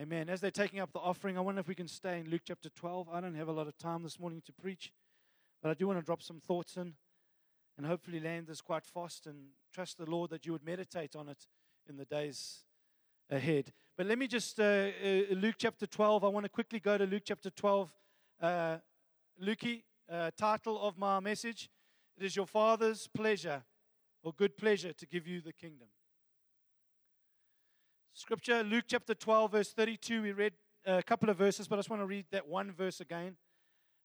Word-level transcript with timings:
Amen. 0.00 0.28
As 0.28 0.40
they're 0.40 0.50
taking 0.50 0.80
up 0.80 0.92
the 0.92 0.98
offering, 0.98 1.38
I 1.38 1.40
wonder 1.40 1.60
if 1.60 1.68
we 1.68 1.74
can 1.76 1.86
stay 1.86 2.18
in 2.18 2.28
Luke 2.28 2.42
chapter 2.44 2.68
12. 2.68 3.08
I 3.12 3.20
don't 3.20 3.36
have 3.36 3.46
a 3.46 3.52
lot 3.52 3.68
of 3.68 3.78
time 3.78 4.02
this 4.02 4.18
morning 4.18 4.42
to 4.44 4.52
preach, 4.52 4.92
but 5.62 5.70
I 5.70 5.74
do 5.74 5.86
want 5.86 6.00
to 6.00 6.04
drop 6.04 6.20
some 6.20 6.40
thoughts 6.40 6.76
in 6.76 6.94
and 7.78 7.86
hopefully 7.86 8.18
land 8.18 8.48
this 8.48 8.60
quite 8.60 8.84
fast 8.84 9.28
and 9.28 9.36
trust 9.72 9.98
the 9.98 10.10
Lord 10.10 10.30
that 10.30 10.46
you 10.46 10.52
would 10.52 10.64
meditate 10.66 11.14
on 11.14 11.28
it 11.28 11.46
in 11.88 11.96
the 11.96 12.04
days 12.04 12.64
ahead. 13.30 13.72
But 13.96 14.06
let 14.06 14.18
me 14.18 14.26
just, 14.26 14.58
uh, 14.58 14.64
uh, 14.64 15.22
Luke 15.30 15.54
chapter 15.58 15.86
12, 15.86 16.24
I 16.24 16.28
want 16.28 16.42
to 16.42 16.50
quickly 16.50 16.80
go 16.80 16.98
to 16.98 17.06
Luke 17.06 17.22
chapter 17.24 17.50
12. 17.50 17.92
Uh, 18.42 18.78
Lukey, 19.40 19.84
uh, 20.10 20.32
title 20.36 20.82
of 20.82 20.98
my 20.98 21.20
message 21.20 21.70
It 22.18 22.24
is 22.24 22.34
your 22.34 22.46
Father's 22.46 23.06
pleasure 23.06 23.62
or 24.24 24.32
good 24.32 24.56
pleasure 24.56 24.92
to 24.92 25.06
give 25.06 25.28
you 25.28 25.40
the 25.40 25.52
kingdom. 25.52 25.86
Scripture, 28.16 28.62
Luke 28.62 28.84
chapter 28.86 29.12
12, 29.12 29.50
verse 29.50 29.72
32. 29.72 30.22
We 30.22 30.30
read 30.30 30.52
a 30.86 31.02
couple 31.02 31.30
of 31.30 31.36
verses, 31.36 31.66
but 31.66 31.74
I 31.74 31.78
just 31.78 31.90
want 31.90 32.00
to 32.00 32.06
read 32.06 32.26
that 32.30 32.46
one 32.46 32.70
verse 32.70 33.00
again. 33.00 33.34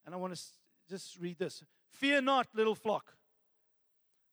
And 0.03 0.15
I 0.15 0.17
want 0.17 0.35
to 0.35 0.41
just 0.89 1.19
read 1.19 1.37
this 1.37 1.63
Fear 1.91 2.21
not, 2.21 2.47
little 2.55 2.73
flock, 2.73 3.13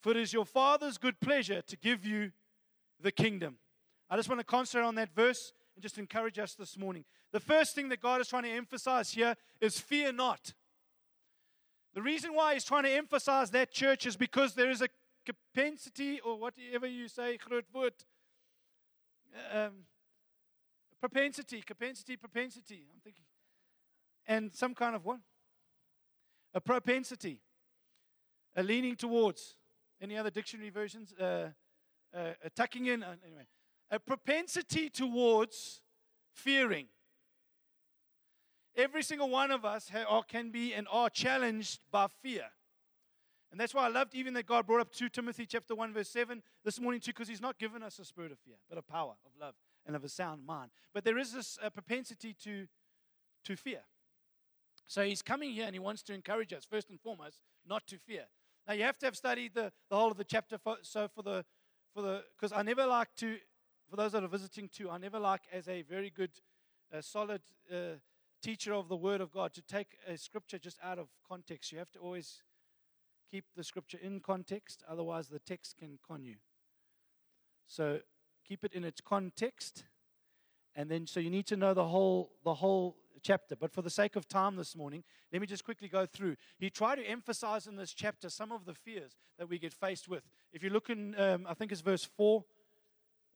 for 0.01 0.13
it 0.13 0.17
is 0.17 0.33
your 0.33 0.47
Father's 0.47 0.97
good 0.97 1.21
pleasure 1.21 1.61
to 1.61 1.77
give 1.77 2.07
you 2.07 2.33
the 2.99 3.13
kingdom. 3.13 3.59
I 4.09 4.17
just 4.17 4.31
want 4.31 4.41
to 4.41 4.47
concentrate 4.47 4.87
on 4.87 4.95
that 4.95 5.15
verse 5.15 5.53
and 5.75 5.83
just 5.83 5.99
encourage 5.99 6.39
us 6.39 6.55
this 6.55 6.79
morning. 6.79 7.05
The 7.33 7.41
first 7.41 7.75
thing 7.75 7.91
that 7.91 8.01
God 8.01 8.23
is 8.23 8.29
trying 8.29 8.45
to 8.45 8.51
emphasize 8.51 9.11
here 9.11 9.37
is 9.61 9.79
fear 9.79 10.11
not. 10.11 10.55
The 11.93 12.01
reason 12.01 12.33
why 12.33 12.55
He's 12.55 12.65
trying 12.65 12.85
to 12.85 12.91
emphasize 12.93 13.51
that 13.51 13.73
church 13.73 14.07
is 14.07 14.17
because 14.17 14.55
there 14.55 14.71
is 14.71 14.81
a 14.81 14.89
propensity, 15.27 16.19
or 16.21 16.39
whatever 16.39 16.87
you 16.87 17.09
say, 17.09 17.37
um, 19.53 19.85
propensity, 21.01 21.63
propensity, 21.67 22.17
propensity. 22.17 22.87
I'm 22.93 23.01
thinking, 23.01 23.25
and 24.27 24.55
some 24.55 24.75
kind 24.75 24.97
of 24.97 25.05
what? 25.05 25.21
A 26.55 26.61
propensity, 26.61 27.41
a 28.55 28.63
leaning 28.63 28.97
towards. 28.97 29.57
Any 30.01 30.19
other 30.19 30.31
dictionary 30.31 30.71
versions? 30.71 31.15
Uh, 31.15 31.49
uh, 32.15 32.33
a 32.45 32.51
tucking 32.51 32.87
in. 32.87 33.03
Uh, 33.03 33.15
anyway, 33.25 33.47
a 33.91 33.99
propensity 33.99 34.91
towards 34.91 35.81
fearing. 36.35 36.87
Every 38.77 39.03
single 39.03 39.31
one 39.31 39.51
of 39.51 39.65
us 39.65 39.89
ha- 39.89 40.23
can 40.23 40.51
be 40.51 40.75
and 40.75 40.87
are 40.91 41.09
challenged 41.09 41.81
by 41.91 42.09
fear. 42.23 42.45
And 43.51 43.61
that's 43.61 43.75
why 43.75 43.87
I 43.87 43.89
loved 43.89 44.15
even 44.15 44.35
that 44.35 44.47
God 44.47 44.67
brought 44.67 44.81
up 44.81 44.93
2 44.93 45.09
Timothy 45.09 45.47
chapter 45.47 45.75
1 45.75 45.93
verse 45.93 46.09
7 46.09 46.43
this 46.65 46.81
morning 46.81 47.01
too 47.01 47.13
because 47.13 47.29
he's 47.29 47.41
not 47.41 47.59
given 47.59 47.83
us 47.83 47.99
a 47.99 48.05
spirit 48.05 48.33
of 48.33 48.39
fear, 48.41 48.57
but 48.69 48.79
a 48.79 48.83
power 48.83 49.15
of 49.25 49.33
love 49.41 49.55
and 49.87 49.95
of 49.95 50.05
a 50.05 50.09
sound 50.09 50.45
mind. 50.45 50.71
But 50.93 51.05
there 51.05 51.19
is 51.19 51.33
this 51.33 51.59
uh, 51.63 51.71
propensity 51.71 52.35
to 52.43 52.67
to 53.45 53.57
fear. 53.57 53.83
So 54.87 55.05
he's 55.05 55.23
coming 55.23 55.53
here 55.53 55.67
and 55.67 55.75
he 55.75 55.79
wants 55.79 56.03
to 56.05 56.15
encourage 56.15 56.53
us 56.53 56.65
first 56.65 56.91
and 56.91 57.01
foremost 57.01 57.39
not 57.67 57.87
to 57.89 57.99
fear. 57.99 58.25
Now 58.67 58.75
you 58.75 58.83
have 58.83 58.99
to 58.99 59.07
have 59.07 59.17
studied 59.17 59.55
the, 59.55 59.73
the 59.89 59.97
whole 59.97 60.11
of 60.11 60.17
the 60.17 60.25
chapter 60.25 60.59
for, 60.59 60.77
so 60.83 61.09
for 61.09 61.23
the 61.23 61.45
for 61.95 62.03
the 62.03 62.25
because 62.37 62.53
I 62.53 62.63
never 62.63 62.87
like 62.87 63.15
to 63.19 63.37
for 63.89 63.97
those 63.97 64.13
that 64.13 64.25
are 64.25 64.29
visiting 64.29 64.69
too, 64.69 64.91
I 64.91 64.99
never 64.99 65.19
like 65.19 65.43
as 65.53 65.69
a 65.69 65.83
very 65.83 66.11
good 66.11 66.33
uh, 66.93 67.01
solid 67.01 67.43
uh, 67.73 67.99
teacher 68.43 68.75
of 68.75 68.89
the 68.89 68.97
word 68.97 69.21
of 69.21 69.33
God 69.33 69.55
to 69.55 69.63
take 69.63 69.97
a 70.07 70.19
scripture 70.19 70.59
just 70.59 70.79
out 70.83 70.99
of 70.99 71.09
context. 71.29 71.73
You 71.73 71.79
have 71.79 71.91
to 71.93 71.99
always 72.01 72.43
keep 73.31 73.45
the 73.57 73.65
scripture 73.65 73.99
in 74.01 74.21
context, 74.21 74.83
otherwise, 74.89 75.29
the 75.29 75.39
text 75.39 75.77
can 75.79 75.99
con 76.07 76.25
you. 76.25 76.37
So 77.67 78.01
keep 78.47 78.65
it 78.65 78.73
in 78.73 78.85
its 78.85 79.01
context. 79.01 79.85
And 80.75 80.91
then, 80.91 81.07
so 81.07 81.21
you 81.21 81.31
need 81.31 81.47
to 81.47 81.57
know 81.57 81.75
the 81.75 81.87
whole, 81.87 82.33
the 82.45 82.55
whole 82.55 82.97
chapter. 83.23 83.57
But 83.57 83.73
for 83.73 83.83
the 83.83 83.91
sake 83.91 84.17
of 84.17 84.29
time 84.29 84.57
this 84.57 84.77
morning, 84.77 85.03
let 85.33 85.41
me 85.41 85.47
just 85.47 85.65
quickly 85.65 85.89
go 85.89 86.07
through. 86.07 86.37
He 86.59 86.71
tried 86.71 86.97
to 86.97 87.03
emphasize 87.03 87.67
in 87.67 87.77
this 87.77 87.93
chapter 87.93 88.29
some 88.29 88.53
of 88.53 88.65
the 88.65 88.75
fears 88.75 89.17
that 89.39 89.49
we 89.49 89.59
get 89.59 89.73
faced 89.73 90.09
with. 90.09 90.23
If 90.53 90.63
you 90.63 90.71
look 90.71 90.91
in, 90.91 91.19
um, 91.19 91.47
I 91.49 91.55
think 91.55 91.73
it's 91.73 91.81
verse 91.81 92.05
4, 92.05 92.45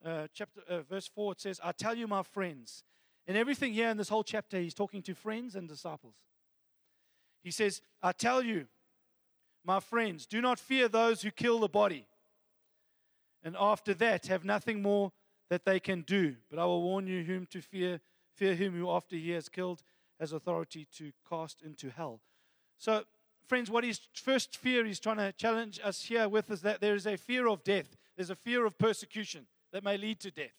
uh, 0.04 0.26
chapter, 0.32 0.60
uh, 0.69 0.82
verse 0.82 1.09
4, 1.09 1.32
it 1.32 1.41
says, 1.41 1.60
I 1.62 1.72
tell 1.72 1.94
you, 1.94 2.06
my 2.06 2.22
friends. 2.22 2.84
And 3.26 3.37
everything 3.37 3.72
here 3.72 3.88
in 3.88 3.97
this 3.97 4.09
whole 4.09 4.25
chapter, 4.25 4.59
he's 4.59 4.75
talking 4.75 5.03
to 5.03 5.14
friends 5.14 5.54
and 5.54 5.69
disciples. 5.69 6.14
He 7.43 7.50
says, 7.50 7.81
I 8.03 8.12
tell 8.12 8.43
you, 8.43 8.66
my 9.65 9.81
friends, 9.81 10.26
do 10.26 10.41
not 10.41 10.59
fear 10.59 10.88
those 10.88 11.22
who 11.22 11.31
kill 11.31 11.60
the 11.60 11.69
body, 11.69 12.06
and 13.43 13.56
after 13.59 13.94
that 13.94 14.26
have 14.26 14.44
nothing 14.44 14.82
more 14.82 15.12
that 15.48 15.65
they 15.65 15.81
can 15.81 16.03
do. 16.03 16.37
But 16.48 16.59
I 16.59 16.65
will 16.65 16.82
warn 16.82 17.06
you 17.06 17.22
whom 17.25 17.47
to 17.47 17.60
fear. 17.60 18.00
Fear 18.34 18.54
him 18.54 18.78
who, 18.78 18.91
after 18.91 19.16
he 19.16 19.31
has 19.31 19.49
killed, 19.49 19.82
has 20.19 20.32
authority 20.32 20.87
to 20.97 21.12
cast 21.28 21.62
into 21.62 21.91
hell. 21.91 22.20
So, 22.78 23.04
friends, 23.47 23.70
what 23.70 23.84
his 23.84 24.00
first 24.15 24.56
fear 24.56 24.84
he's 24.84 25.00
trying 25.00 25.16
to 25.19 25.32
challenge 25.32 25.81
us 25.82 26.03
here 26.03 26.28
with 26.28 26.50
is 26.50 26.62
that 26.62 26.81
there 26.81 26.94
is 26.94 27.06
a 27.06 27.16
fear 27.16 27.49
of 27.49 27.65
death, 27.65 27.97
there's 28.16 28.31
a 28.31 28.37
fear 28.37 28.65
of 28.65 28.78
persecution 28.78 29.47
that 29.72 29.84
may 29.84 29.99
lead 29.99 30.20
to 30.20 30.31
death. 30.31 30.54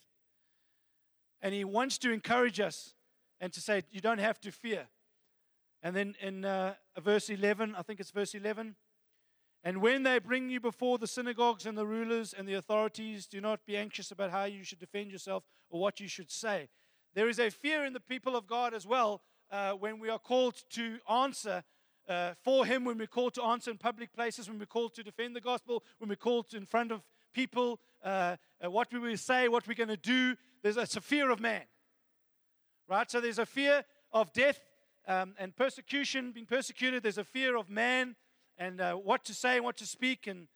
And 1.42 1.54
he 1.54 1.64
wants 1.64 1.98
to 2.00 2.12
encourage 2.12 2.60
us 2.60 2.94
and 3.40 3.52
to 3.54 3.62
say, 3.62 3.84
You 3.92 4.02
don't 4.02 4.20
have 4.20 4.40
to 4.42 4.52
fear. 4.52 4.88
And 5.84 5.96
then 5.96 6.16
in 6.22 6.46
uh, 6.46 6.76
verse 7.00 7.30
11, 7.30 7.76
I 7.76 7.82
think 7.82 8.00
it's 8.00 8.12
verse 8.12 8.36
11, 8.36 8.76
and 9.64 9.82
when 9.82 10.04
they 10.04 10.18
bring 10.18 10.50
you 10.50 10.60
before 10.60 10.98
the 10.98 11.08
synagogues 11.08 11.66
and 11.66 11.78
the 11.78 11.86
rulers 11.86 12.34
and 12.34 12.48
the 12.48 12.56
authorities, 12.56 13.28
do 13.28 13.40
not 13.40 13.66
be 13.66 13.78
anxious 13.78 14.12
about 14.12 14.32
how 14.32 14.46
you 14.46 14.64
should 14.64 14.80
defend 14.80 15.12
yourself 15.12 15.44
or 15.70 15.80
what 15.80 16.00
you 16.00 16.08
should 16.08 16.32
say. 16.32 16.68
There 17.14 17.30
is 17.30 17.40
a 17.40 17.52
fear 17.52 17.86
in 17.86 17.94
the 17.94 18.00
people 18.00 18.36
of 18.36 18.48
God 18.48 18.74
as 18.74 18.88
well 18.88 19.22
uh, 19.52 19.74
when 19.74 20.00
we 20.00 20.10
are 20.10 20.18
called 20.18 20.56
to 20.72 20.98
answer 21.10 21.64
uh, 22.08 22.34
for 22.44 22.66
Him, 22.66 22.84
when 22.86 22.98
we're 22.98 23.06
called 23.06 23.36
to 23.36 23.44
answer 23.44 23.70
in 23.70 23.78
public 23.78 24.14
places, 24.14 24.50
when 24.50 24.58
we're 24.58 24.66
called 24.66 24.96
to 24.96 25.04
defend 25.04 25.36
the 25.36 25.42
gospel, 25.42 25.84
when 26.00 26.10
we're 26.10 26.16
called 26.16 26.54
in 26.54 26.66
front 26.66 26.92
of 26.92 27.04
people, 27.34 27.80
uh, 28.04 28.36
uh, 28.64 28.72
what 28.72 28.92
we 28.92 29.00
will 29.00 29.18
say, 29.18 29.48
what 29.48 29.68
we're 29.68 29.76
going 29.76 29.88
to 29.88 29.98
do. 29.98 30.36
There's 30.64 30.78
a, 30.78 30.82
a 30.82 31.02
fear 31.02 31.30
of 31.30 31.40
man. 31.40 31.62
Right? 32.90 33.10
So 33.10 33.22
there's 33.22 33.40
a 33.40 33.46
fear 33.46 33.84
of 34.12 34.34
death 34.34 34.60
um, 35.08 35.36
and 35.38 35.56
persecution, 35.56 36.32
being 36.32 36.46
persecuted. 36.46 37.04
There's 37.04 37.18
a 37.18 37.24
fear 37.24 37.56
of 37.56 37.70
man 37.70 38.16
and 38.62 38.80
uh, 38.80 38.94
what 38.94 39.26
to 39.26 39.34
say 39.34 39.56
and 39.56 39.66
what 39.66 39.76
to 39.76 39.88
speak 39.88 40.28
and, 40.28 40.48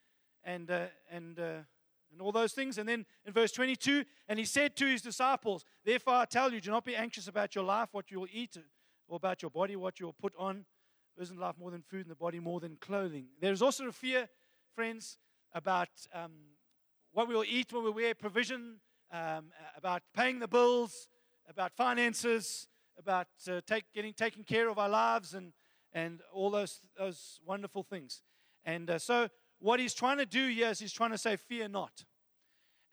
and, 0.43 0.69
uh, 0.69 0.85
and, 1.09 1.39
uh, 1.39 1.63
and 2.11 2.21
all 2.21 2.31
those 2.31 2.53
things. 2.53 2.77
And 2.77 2.87
then 2.87 3.03
in 3.25 3.33
verse 3.33 3.51
22, 3.51 4.05
and 4.29 4.37
he 4.37 4.45
said 4.45 4.75
to 4.75 4.85
his 4.85 5.01
disciples, 5.01 5.65
Therefore 5.83 6.13
I 6.13 6.25
tell 6.25 6.53
you, 6.53 6.61
do 6.61 6.69
not 6.69 6.85
be 6.85 6.95
anxious 6.95 7.27
about 7.27 7.55
your 7.55 7.63
life, 7.63 7.89
what 7.93 8.11
you 8.11 8.19
will 8.19 8.27
eat, 8.31 8.57
or 9.07 9.15
about 9.15 9.41
your 9.41 9.49
body, 9.49 9.75
what 9.75 9.99
you 9.99 10.05
will 10.05 10.13
put 10.13 10.33
on. 10.37 10.65
Isn't 11.19 11.39
life 11.39 11.55
more 11.57 11.71
than 11.71 11.81
food 11.81 12.01
and 12.01 12.11
the 12.11 12.15
body 12.15 12.39
more 12.39 12.59
than 12.59 12.77
clothing? 12.79 13.25
There's 13.41 13.63
also 13.63 13.87
a 13.87 13.91
fear, 13.91 14.29
friends, 14.75 15.17
about 15.53 15.89
um, 16.13 16.33
what 17.11 17.27
we 17.27 17.33
will 17.33 17.45
eat 17.47 17.73
when 17.73 17.83
we 17.85 17.89
wear 17.89 18.13
provision, 18.13 18.81
um, 19.11 19.45
about 19.75 20.03
paying 20.15 20.37
the 20.37 20.47
bills, 20.47 21.07
about 21.49 21.73
finances, 21.75 22.67
about 22.99 23.27
uh, 23.49 23.61
take, 23.65 23.85
getting 23.95 24.13
taken 24.13 24.43
care 24.43 24.69
of 24.69 24.77
our 24.77 24.89
lives 24.89 25.33
and, 25.33 25.53
and 25.95 26.21
all 26.33 26.51
those, 26.51 26.81
those 26.99 27.39
wonderful 27.43 27.81
things. 27.81 28.21
And 28.65 28.89
uh, 28.89 28.99
so, 28.99 29.29
what 29.59 29.79
he's 29.79 29.93
trying 29.93 30.17
to 30.17 30.25
do 30.25 30.49
here 30.49 30.67
is 30.67 30.79
he's 30.79 30.91
trying 30.91 31.11
to 31.11 31.17
say, 31.17 31.37
Fear 31.37 31.69
not. 31.69 32.03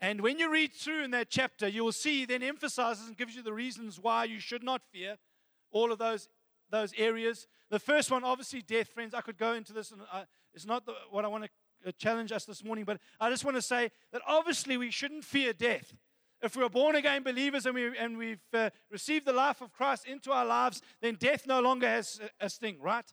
And 0.00 0.20
when 0.20 0.38
you 0.38 0.50
read 0.50 0.72
through 0.72 1.04
in 1.04 1.10
that 1.10 1.28
chapter, 1.28 1.68
you 1.68 1.84
will 1.84 1.92
see 1.92 2.20
he 2.20 2.24
then 2.24 2.42
emphasizes 2.42 3.06
and 3.08 3.16
gives 3.16 3.36
you 3.36 3.42
the 3.42 3.52
reasons 3.52 4.00
why 4.00 4.24
you 4.24 4.40
should 4.40 4.62
not 4.62 4.82
fear 4.92 5.16
all 5.70 5.92
of 5.92 5.98
those, 5.98 6.28
those 6.70 6.92
areas. 6.96 7.46
The 7.70 7.78
first 7.78 8.10
one, 8.10 8.24
obviously, 8.24 8.62
death, 8.62 8.88
friends. 8.88 9.14
I 9.14 9.20
could 9.20 9.38
go 9.38 9.52
into 9.52 9.72
this, 9.72 9.90
and 9.90 10.00
uh, 10.12 10.24
it's 10.54 10.66
not 10.66 10.86
the, 10.86 10.94
what 11.10 11.24
I 11.24 11.28
want 11.28 11.44
to 11.44 11.88
uh, 11.88 11.92
challenge 11.98 12.32
us 12.32 12.44
this 12.44 12.64
morning, 12.64 12.84
but 12.84 12.98
I 13.20 13.30
just 13.30 13.44
want 13.44 13.56
to 13.56 13.62
say 13.62 13.90
that 14.12 14.22
obviously 14.26 14.76
we 14.76 14.90
shouldn't 14.90 15.24
fear 15.24 15.52
death. 15.52 15.94
If 16.42 16.56
we're 16.56 16.68
born 16.68 16.96
again 16.96 17.22
believers 17.22 17.66
and, 17.66 17.74
we, 17.74 17.96
and 17.96 18.18
we've 18.18 18.40
uh, 18.52 18.70
received 18.90 19.26
the 19.26 19.32
life 19.32 19.60
of 19.60 19.72
Christ 19.72 20.06
into 20.06 20.32
our 20.32 20.44
lives, 20.44 20.82
then 21.00 21.14
death 21.14 21.46
no 21.46 21.60
longer 21.60 21.88
has 21.88 22.20
a, 22.40 22.46
a 22.46 22.50
sting, 22.50 22.78
right? 22.80 23.10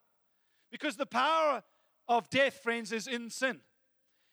Because 0.72 0.96
the 0.96 1.06
power 1.06 1.64
of 2.08 2.30
death, 2.30 2.56
friends, 2.56 2.92
is 2.92 3.08
in 3.08 3.30
sin. 3.30 3.62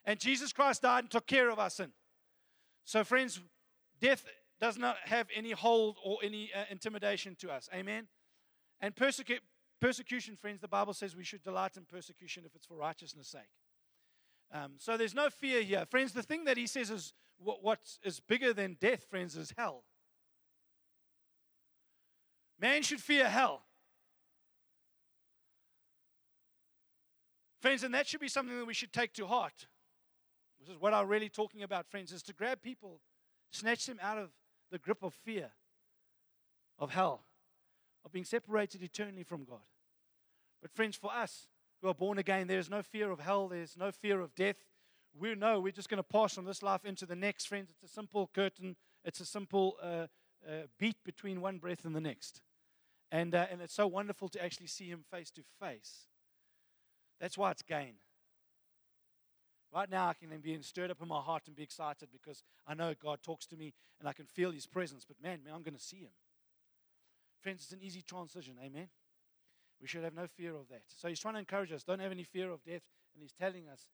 And 0.05 0.19
Jesus 0.19 0.53
Christ 0.53 0.83
died 0.83 1.05
and 1.05 1.11
took 1.11 1.27
care 1.27 1.51
of 1.51 1.59
our 1.59 1.69
sin. 1.69 1.93
So, 2.85 3.05
friends, 3.05 3.41
death 4.01 4.25
does 4.61 4.79
not 4.79 4.97
have 5.05 5.27
any 5.35 5.51
hold 5.51 5.99
or 6.03 6.19
any 6.23 6.51
uh, 6.55 6.65
intimidation 6.71 7.37
to 7.41 7.51
us. 7.51 7.69
Amen? 7.75 8.09
And 8.81 8.95
persecu- 8.95 9.41
persecution, 9.81 10.37
friends, 10.37 10.61
the 10.61 10.69
Bible 10.69 10.95
says 10.95 11.17
we 11.17 11.25
should 11.25 11.43
delight 11.43 11.77
in 11.77 11.85
persecution 11.85 12.45
if 12.47 12.55
it's 12.55 12.67
for 12.67 12.77
righteousness' 12.77 13.29
sake. 13.29 13.43
Um, 14.53 14.75
so 14.79 14.97
there's 14.97 15.15
no 15.15 15.29
fear 15.29 15.63
here. 15.63 15.85
Friends, 15.91 16.13
the 16.13 16.23
thing 16.23 16.45
that 16.45 16.57
he 16.57 16.67
says 16.67 16.91
is 16.91 17.13
what, 17.39 17.63
what 17.63 17.81
is 18.03 18.21
bigger 18.21 18.53
than 18.53 18.77
death, 18.81 19.05
friends, 19.11 19.37
is 19.37 19.53
hell. 19.57 19.85
Man 22.59 22.83
should 22.83 23.01
fear 23.01 23.29
hell. 23.29 23.63
Friends, 27.61 27.83
and 27.83 27.95
that 27.95 28.07
should 28.07 28.21
be 28.21 28.29
something 28.29 28.57
that 28.59 28.67
we 28.67 28.75
should 28.75 28.93
take 28.93 29.13
to 29.15 29.27
heart. 29.27 29.67
This 30.61 30.69
is 30.69 30.81
what 30.81 30.95
I'm 30.95 31.09
really 31.09 31.29
talking 31.29 31.63
about, 31.63 31.87
friends, 31.87 32.13
is 32.13 32.23
to 32.25 32.33
grab 32.33 32.63
people, 32.63 33.01
snatch 33.51 33.87
them 33.87 33.99
out 34.03 34.19
of 34.19 34.31
the 34.71 34.79
grip 34.79 35.03
of 35.03 35.15
fear, 35.15 35.51
of 36.79 36.91
hell, 36.91 37.25
of 38.05 38.13
being 38.13 38.25
separated 38.25 38.83
eternally 38.83 39.23
from 39.23 39.45
God. 39.45 39.61
But, 40.63 40.71
friends, 40.73 40.97
for 40.97 41.13
us 41.13 41.47
who 41.81 41.89
are 41.89 41.95
born 41.95 42.19
again, 42.19 42.47
there 42.47 42.59
is 42.59 42.71
no 42.71 42.83
fear 42.83 43.11
of 43.11 43.21
hell, 43.21 43.49
there's 43.49 43.77
no 43.77 43.91
fear 43.91 44.21
of 44.21 44.35
death. 44.35 44.57
We 45.19 45.35
know 45.35 45.61
we're 45.61 45.73
just 45.73 45.89
going 45.89 45.99
to 45.99 46.03
pass 46.03 46.35
from 46.35 46.45
this 46.45 46.63
life 46.63 46.85
into 46.85 47.07
the 47.07 47.17
next, 47.17 47.47
friends. 47.47 47.71
It's 47.71 47.91
a 47.91 47.95
simple 47.95 48.31
curtain, 48.35 48.77
it's 49.05 49.21
a 49.21 49.27
simple 49.27 49.77
uh, 49.83 50.07
uh, 50.47 50.67
beat 50.79 50.97
between 51.05 51.41
one 51.41 51.59
breath 51.59 51.85
and 51.85 51.95
the 51.95 52.01
next. 52.01 52.43
And, 53.11 53.35
uh, 53.35 53.47
and 53.51 53.61
it's 53.63 53.75
so 53.75 53.87
wonderful 53.87 54.29
to 54.31 54.45
actually 54.45 54.67
see 54.67 54.89
him 54.89 55.05
face 55.11 55.31
to 55.33 55.43
face. 55.61 56.07
That's 57.21 57.39
why 57.39 57.51
it's 57.51 57.63
gain. 57.63 57.95
Right 59.73 59.91
now, 59.91 60.09
I 60.09 60.15
can 60.15 60.29
be 60.41 60.61
stirred 60.63 60.91
up 60.91 61.03
in 61.03 61.09
my 61.09 61.21
heart 61.21 61.43
and 61.47 61.57
be 61.57 61.63
excited 61.63 62.09
because 62.13 62.43
I 62.67 62.75
know 62.75 62.95
God 63.01 63.23
talks 63.23 63.47
to 63.47 63.57
me 63.57 63.75
and 63.99 64.09
I 64.09 64.13
can 64.13 64.27
feel 64.27 64.51
His 64.51 64.67
presence. 64.67 65.05
But 65.07 65.23
man, 65.23 65.41
man, 65.45 65.55
I'm 65.55 65.63
going 65.63 65.77
to 65.77 65.83
see 65.83 65.99
Him. 65.99 66.13
Friends, 67.43 67.63
it's 67.63 67.73
an 67.73 67.83
easy 67.83 68.03
transition. 68.03 68.55
Amen. 68.65 68.89
We 69.81 69.87
should 69.87 70.05
have 70.05 70.15
no 70.15 70.27
fear 70.27 70.55
of 70.55 70.69
that. 70.69 70.83
So 70.97 71.09
He's 71.09 71.21
trying 71.21 71.35
to 71.35 71.41
encourage 71.41 71.73
us. 71.73 71.85
Don't 71.85 72.01
have 72.01 72.13
any 72.13 72.25
fear 72.25 72.51
of 72.51 72.65
death. 72.65 72.83
And 73.15 73.23
He's 73.23 73.33
telling 73.33 73.69
us 73.69 73.89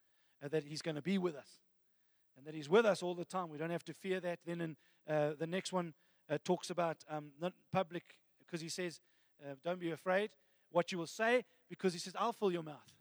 that 0.48 0.64
He's 0.64 0.82
going 0.82 0.96
to 0.96 1.02
be 1.02 1.18
with 1.18 1.36
us 1.36 1.48
and 2.36 2.46
that 2.46 2.54
He's 2.54 2.68
with 2.68 2.86
us 2.86 3.02
all 3.02 3.14
the 3.14 3.24
time. 3.24 3.48
We 3.50 3.58
don't 3.58 3.70
have 3.70 3.84
to 3.84 3.94
fear 3.94 4.20
that. 4.20 4.40
Then 4.44 4.60
in 4.60 4.76
uh, 5.08 5.32
the 5.38 5.46
next 5.46 5.72
one 5.72 5.94
uh, 6.30 6.38
talks 6.44 6.70
about 6.70 6.98
um, 7.08 7.32
not 7.40 7.52
public 7.72 8.16
because 8.38 8.60
He 8.60 8.68
says, 8.68 9.00
uh, 9.42 9.54
Don't 9.62 9.80
be 9.80 9.90
afraid 9.90 10.30
what 10.70 10.90
you 10.92 10.98
will 10.98 11.06
say 11.06 11.44
because 11.68 11.92
He 11.92 11.98
says, 11.98 12.14
I'll 12.18 12.32
fill 12.32 12.52
your 12.52 12.62
mouth. 12.62 12.92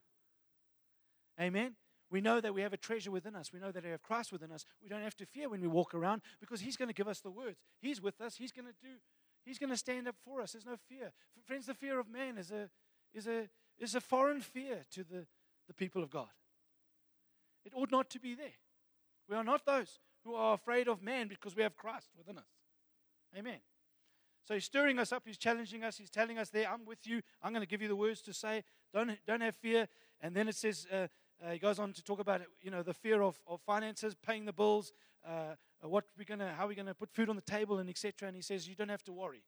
Amen. 1.39 1.75
We 2.09 2.19
know 2.19 2.41
that 2.41 2.53
we 2.53 2.61
have 2.61 2.73
a 2.73 2.77
treasure 2.77 3.09
within 3.09 3.35
us. 3.35 3.53
We 3.53 3.59
know 3.59 3.71
that 3.71 3.83
we 3.83 3.89
have 3.89 4.03
Christ 4.03 4.33
within 4.33 4.51
us. 4.51 4.65
We 4.83 4.89
don't 4.89 5.01
have 5.01 5.15
to 5.15 5.25
fear 5.25 5.47
when 5.47 5.61
we 5.61 5.67
walk 5.67 5.93
around 5.93 6.21
because 6.41 6.59
He's 6.59 6.75
going 6.75 6.89
to 6.89 6.93
give 6.93 7.07
us 7.07 7.21
the 7.21 7.31
words. 7.31 7.57
He's 7.79 8.01
with 8.01 8.19
us. 8.19 8.35
He's 8.35 8.51
going 8.51 8.67
to 8.67 8.73
do. 8.81 8.95
He's 9.45 9.57
going 9.57 9.69
to 9.69 9.77
stand 9.77 10.07
up 10.07 10.15
for 10.23 10.41
us. 10.41 10.51
There's 10.51 10.65
no 10.65 10.75
fear. 10.89 11.11
Friends, 11.45 11.65
the 11.65 11.73
fear 11.73 11.99
of 11.99 12.09
man 12.09 12.37
is 12.37 12.51
a 12.51 12.69
is 13.13 13.27
a 13.27 13.49
is 13.79 13.95
a 13.95 14.01
foreign 14.01 14.41
fear 14.41 14.81
to 14.91 15.03
the, 15.03 15.25
the 15.67 15.73
people 15.73 16.03
of 16.03 16.09
God. 16.09 16.27
It 17.65 17.73
ought 17.75 17.91
not 17.91 18.09
to 18.11 18.19
be 18.19 18.35
there. 18.35 18.57
We 19.29 19.35
are 19.35 19.43
not 19.43 19.65
those 19.65 19.99
who 20.23 20.35
are 20.35 20.53
afraid 20.53 20.87
of 20.87 21.01
man 21.01 21.27
because 21.27 21.55
we 21.55 21.63
have 21.63 21.75
Christ 21.75 22.09
within 22.17 22.37
us. 22.37 22.49
Amen. 23.37 23.59
So 24.47 24.55
he's 24.55 24.65
stirring 24.65 24.99
us 24.99 25.11
up, 25.11 25.23
he's 25.25 25.37
challenging 25.37 25.83
us, 25.83 25.97
he's 25.97 26.09
telling 26.09 26.37
us 26.37 26.49
there, 26.49 26.69
I'm 26.69 26.85
with 26.85 27.05
you, 27.05 27.21
I'm 27.41 27.53
going 27.53 27.61
to 27.61 27.67
give 27.67 27.81
you 27.81 27.87
the 27.87 27.95
words 27.95 28.21
to 28.23 28.33
say, 28.33 28.63
don't, 28.93 29.11
don't 29.25 29.41
have 29.41 29.55
fear. 29.55 29.87
And 30.19 30.35
then 30.35 30.47
it 30.47 30.55
says, 30.55 30.87
uh, 30.91 31.07
uh, 31.43 31.51
he 31.51 31.59
goes 31.59 31.79
on 31.79 31.93
to 31.93 32.03
talk 32.03 32.19
about, 32.19 32.41
you 32.61 32.71
know, 32.71 32.83
the 32.83 32.93
fear 32.93 33.21
of, 33.21 33.39
of 33.47 33.61
finances, 33.61 34.15
paying 34.15 34.45
the 34.45 34.53
bills, 34.53 34.93
uh, 35.27 35.55
what 35.81 36.05
we're 36.17 36.25
gonna, 36.25 36.53
how 36.57 36.67
we're 36.67 36.75
going 36.75 36.87
to 36.87 36.93
put 36.93 37.11
food 37.11 37.29
on 37.29 37.35
the 37.35 37.41
table, 37.41 37.79
and 37.79 37.89
etc. 37.89 38.27
And 38.27 38.35
he 38.35 38.41
says, 38.41 38.67
you 38.67 38.75
don't 38.75 38.89
have 38.89 39.03
to 39.05 39.13
worry. 39.13 39.43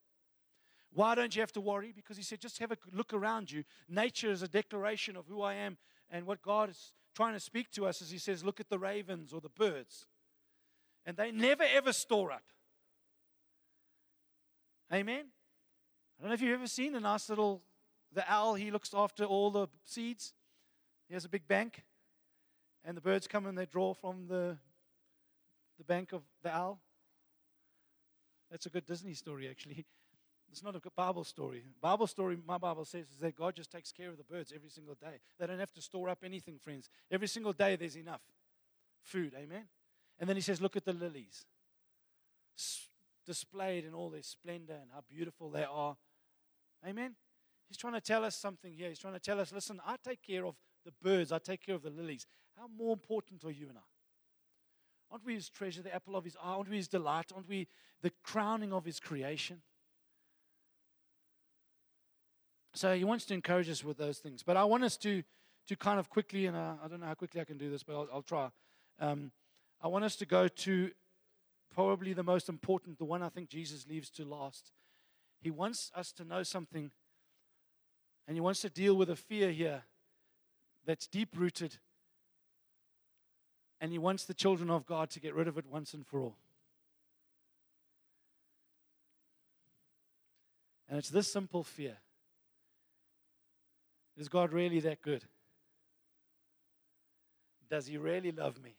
Why 0.94 1.16
don't 1.16 1.36
you 1.36 1.42
have 1.42 1.52
to 1.54 1.62
worry? 1.62 1.92
Because 1.96 2.18
he 2.18 2.24
said, 2.24 2.40
just 2.40 2.60
have 2.60 2.72
a 2.72 2.78
look 2.92 3.14
around 3.14 3.52
you. 3.52 3.64
Nature 3.90 4.32
is 4.32 4.44
a 4.44 4.48
declaration 4.48 5.16
of 5.16 5.26
who 5.28 5.42
I 5.42 5.56
am, 5.56 5.78
and 6.14 6.28
what 6.28 6.44
God 6.44 6.70
is 6.70 6.94
trying 7.16 7.34
to 7.34 7.40
speak 7.40 7.72
to 7.72 7.88
us 7.88 8.00
is 8.00 8.12
he 8.12 8.20
says, 8.20 8.44
look 8.44 8.60
at 8.60 8.70
the 8.70 8.78
ravens 8.78 9.34
or 9.34 9.42
the 9.42 9.50
birds. 9.50 10.06
And 11.06 11.18
they 11.18 11.32
never 11.32 11.64
ever 11.64 11.92
store 11.92 12.32
up. 12.32 12.44
Amen? 14.94 15.26
I 16.18 16.22
don't 16.22 16.30
know 16.30 16.36
if 16.36 16.42
you've 16.42 16.54
ever 16.54 16.68
seen 16.68 16.94
a 16.94 17.00
nice 17.00 17.30
little, 17.30 17.64
the 18.14 18.24
owl, 18.32 18.54
he 18.54 18.70
looks 18.70 18.94
after 18.94 19.26
all 19.26 19.50
the 19.50 19.68
seeds. 19.86 20.34
He 21.08 21.16
has 21.16 21.26
a 21.26 21.30
big 21.30 21.48
bank, 21.48 21.84
and 22.86 22.96
the 22.96 23.02
birds 23.02 23.28
come 23.28 23.48
and 23.48 23.58
they 23.58 23.66
draw 23.66 23.96
from 23.96 24.28
the, 24.28 24.58
the 25.80 25.84
bank 25.84 26.14
of 26.14 26.22
the 26.44 26.56
owl. 26.56 26.80
That's 28.52 28.68
a 28.68 28.70
good 28.70 28.86
Disney 28.86 29.16
story, 29.16 29.50
actually. 29.50 29.86
It's 30.54 30.62
not 30.62 30.76
a 30.76 30.82
Bible 30.96 31.24
story. 31.24 31.64
Bible 31.82 32.06
story, 32.06 32.38
my 32.48 32.60
Bible 32.60 32.86
says, 32.86 33.08
is 33.10 33.18
that 33.22 33.36
God 33.36 33.56
just 33.56 33.72
takes 33.72 33.92
care 33.92 34.10
of 34.10 34.18
the 34.18 34.24
birds 34.24 34.54
every 34.56 34.70
single 34.70 34.94
day. 34.94 35.20
They 35.40 35.48
don't 35.48 35.58
have 35.58 35.72
to 35.72 35.82
store 35.82 36.10
up 36.10 36.20
anything, 36.24 36.60
friends. 36.60 36.92
Every 37.10 37.28
single 37.28 37.54
day 37.54 37.76
there's 37.76 37.98
enough 37.98 38.22
food. 39.02 39.34
Amen. 39.36 39.64
And 40.20 40.30
then 40.30 40.36
he 40.36 40.44
says, 40.44 40.62
look 40.62 40.76
at 40.76 40.86
the 40.86 40.94
lilies. 40.94 41.48
S- 42.56 42.88
displayed 43.26 43.84
in 43.84 43.96
all 43.96 44.12
their 44.12 44.22
splendor 44.22 44.76
and 44.80 44.92
how 44.94 45.02
beautiful 45.10 45.50
they 45.50 45.64
are. 45.64 45.98
Amen. 46.88 47.16
He's 47.68 47.78
trying 47.78 47.94
to 47.94 48.02
tell 48.02 48.24
us 48.24 48.36
something 48.38 48.74
here. 48.74 48.90
He's 48.90 49.00
trying 49.00 49.16
to 49.16 49.20
tell 49.20 49.40
us, 49.40 49.52
listen, 49.52 49.82
I 49.84 49.96
take 50.08 50.22
care 50.22 50.46
of 50.46 50.54
the 50.86 50.94
birds, 51.02 51.32
I 51.32 51.40
take 51.40 51.66
care 51.66 51.74
of 51.74 51.82
the 51.82 51.90
lilies. 51.90 52.28
How 52.56 52.68
more 52.68 52.94
important 52.94 53.44
are 53.44 53.52
you 53.52 53.70
and 53.70 53.80
I? 53.80 53.90
Aren't 55.10 55.26
we 55.26 55.34
his 55.34 55.50
treasure, 55.50 55.82
the 55.82 55.96
apple 55.96 56.16
of 56.16 56.26
his 56.26 56.36
eye? 56.36 56.54
Aren't 56.54 56.70
we 56.70 56.78
his 56.78 56.88
delight? 56.88 57.32
Aren't 57.34 57.50
we 57.50 57.68
the 58.04 58.12
crowning 58.24 58.72
of 58.72 58.86
his 58.86 59.00
creation? 59.00 59.64
So 62.76 62.96
he 62.96 63.04
wants 63.04 63.26
to 63.26 63.34
encourage 63.34 63.70
us 63.70 63.84
with 63.84 63.98
those 63.98 64.18
things. 64.18 64.42
But 64.44 64.58
I 64.58 64.64
want 64.64 64.84
us 64.84 64.98
to, 64.98 65.24
to 65.68 65.76
kind 65.76 66.00
of 66.00 66.10
quickly, 66.10 66.48
and 66.48 66.58
I, 66.58 66.76
I 66.84 66.88
don't 66.88 67.00
know 67.00 67.06
how 67.06 67.14
quickly 67.14 67.40
I 67.40 67.46
can 67.46 67.58
do 67.58 67.70
this, 67.70 67.84
but 67.84 67.94
I'll, 67.94 68.08
I'll 68.12 68.22
try. 68.24 68.50
Um, 69.00 69.32
I 69.82 69.88
want 69.88 70.06
us 70.06 70.16
to 70.18 70.26
go 70.26 70.48
to 70.48 70.92
probably 71.74 72.14
the 72.14 72.24
most 72.24 72.50
important, 72.50 72.98
the 72.98 73.06
one 73.06 73.22
I 73.22 73.30
think 73.30 73.50
Jesus 73.50 73.88
leaves 73.88 74.10
to 74.12 74.26
last. 74.26 74.72
He 75.42 75.52
wants 75.52 75.92
us 75.96 76.12
to 76.14 76.24
know 76.24 76.42
something, 76.42 76.92
and 78.28 78.36
he 78.36 78.42
wants 78.42 78.62
to 78.62 78.70
deal 78.70 78.96
with 78.96 79.10
a 79.10 79.16
fear 79.16 79.52
here 79.52 79.84
that's 80.86 81.06
deep 81.06 81.30
rooted. 81.36 81.78
And 83.80 83.92
he 83.92 83.98
wants 83.98 84.24
the 84.24 84.34
children 84.34 84.70
of 84.70 84.86
God 84.86 85.10
to 85.12 85.20
get 85.20 85.36
rid 85.36 85.48
of 85.48 85.58
it 85.58 85.66
once 85.70 85.94
and 85.94 86.08
for 86.08 86.22
all. 86.22 86.36
And 90.90 90.98
it's 90.98 91.10
this 91.10 91.32
simple 91.32 91.64
fear 91.64 91.98
Is 94.18 94.30
God 94.30 94.52
really 94.52 94.80
that 94.82 95.02
good? 95.02 95.26
Does 97.70 97.88
he 97.88 97.98
really 97.98 98.32
love 98.32 98.62
me? 98.62 98.76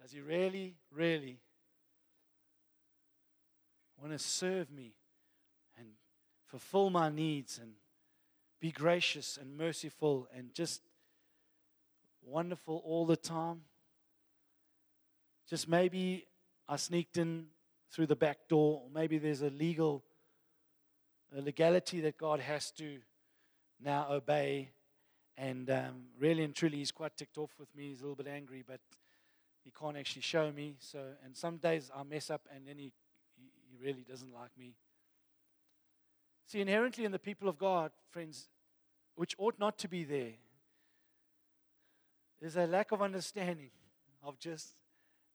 Does 0.00 0.12
he 0.12 0.20
really, 0.20 0.74
really 0.92 1.38
want 3.98 4.12
to 4.12 4.18
serve 4.18 4.70
me 4.70 4.92
and 5.78 5.86
fulfill 6.46 6.90
my 6.90 7.08
needs 7.08 7.58
and 7.58 7.72
be 8.60 8.70
gracious 8.70 9.38
and 9.40 9.56
merciful 9.56 10.28
and 10.36 10.52
just 10.52 10.82
wonderful 12.22 12.82
all 12.84 13.06
the 13.06 13.16
time. 13.16 13.62
Just 15.48 15.68
maybe 15.68 16.26
I 16.68 16.76
sneaked 16.76 17.18
in 17.18 17.46
through 17.90 18.06
the 18.06 18.16
back 18.16 18.48
door, 18.48 18.82
or 18.84 18.90
maybe 18.92 19.18
there's 19.18 19.42
a 19.42 19.50
legal 19.50 20.02
a 21.36 21.40
legality 21.40 22.00
that 22.00 22.16
God 22.16 22.40
has 22.40 22.70
to 22.72 22.98
now 23.82 24.06
obey. 24.10 24.70
And 25.36 25.68
um, 25.70 26.04
really 26.18 26.44
and 26.44 26.54
truly, 26.54 26.78
he's 26.78 26.92
quite 26.92 27.16
ticked 27.16 27.38
off 27.38 27.50
with 27.58 27.74
me. 27.74 27.88
He's 27.88 28.00
a 28.00 28.02
little 28.02 28.16
bit 28.16 28.28
angry, 28.28 28.62
but 28.66 28.80
he 29.64 29.70
can't 29.70 29.96
actually 29.96 30.22
show 30.22 30.52
me. 30.52 30.76
So, 30.78 31.00
and 31.24 31.36
some 31.36 31.56
days 31.56 31.90
I 31.94 32.02
mess 32.04 32.30
up, 32.30 32.42
and 32.54 32.66
then 32.66 32.78
he, 32.78 32.92
he, 33.36 33.50
he 33.70 33.84
really 33.84 34.04
doesn't 34.08 34.32
like 34.32 34.50
me. 34.56 34.74
See, 36.46 36.60
inherently 36.60 37.04
in 37.04 37.12
the 37.12 37.18
people 37.18 37.48
of 37.48 37.58
God, 37.58 37.90
friends, 38.10 38.48
which 39.16 39.34
ought 39.38 39.58
not 39.58 39.78
to 39.78 39.88
be 39.88 40.04
there, 40.04 40.34
is 42.40 42.56
a 42.56 42.66
lack 42.66 42.92
of 42.92 43.00
understanding 43.00 43.70
of 44.22 44.38
just 44.38 44.74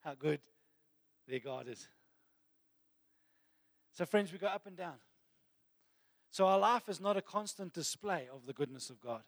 how 0.01 0.13
good 0.13 0.39
their 1.27 1.39
God 1.39 1.67
is. 1.67 1.87
So, 3.91 4.05
friends, 4.05 4.31
we 4.31 4.37
go 4.37 4.47
up 4.47 4.65
and 4.67 4.77
down. 4.77 4.95
So, 6.31 6.45
our 6.45 6.59
life 6.59 6.87
is 6.89 7.01
not 7.01 7.17
a 7.17 7.21
constant 7.21 7.73
display 7.73 8.27
of 8.33 8.45
the 8.45 8.53
goodness 8.53 8.89
of 8.89 8.99
God. 8.99 9.23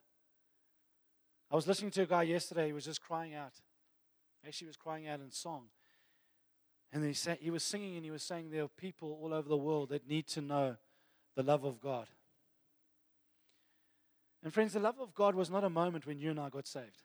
I 1.49 1.55
was 1.55 1.67
listening 1.67 1.91
to 1.91 2.03
a 2.03 2.05
guy 2.05 2.23
yesterday, 2.23 2.67
he 2.67 2.73
was 2.73 2.85
just 2.85 3.01
crying 3.01 3.33
out. 3.33 3.53
Actually, 4.45 4.65
he 4.65 4.69
was 4.69 4.77
crying 4.77 5.07
out 5.07 5.19
in 5.19 5.31
song. 5.31 5.65
And 6.93 7.03
he, 7.05 7.13
sa- 7.13 7.35
he 7.39 7.49
was 7.49 7.63
singing 7.63 7.95
and 7.95 8.05
he 8.05 8.11
was 8.11 8.23
saying 8.23 8.49
there 8.49 8.63
are 8.63 8.67
people 8.67 9.17
all 9.21 9.33
over 9.33 9.47
the 9.47 9.57
world 9.57 9.89
that 9.89 10.07
need 10.07 10.27
to 10.29 10.41
know 10.41 10.75
the 11.35 11.43
love 11.43 11.63
of 11.63 11.79
God. 11.79 12.07
And 14.43 14.53
friends, 14.53 14.73
the 14.73 14.79
love 14.79 14.99
of 14.99 15.13
God 15.13 15.35
was 15.35 15.49
not 15.49 15.63
a 15.63 15.69
moment 15.69 16.05
when 16.05 16.19
you 16.19 16.31
and 16.31 16.39
I 16.39 16.49
got 16.49 16.67
saved. 16.67 17.03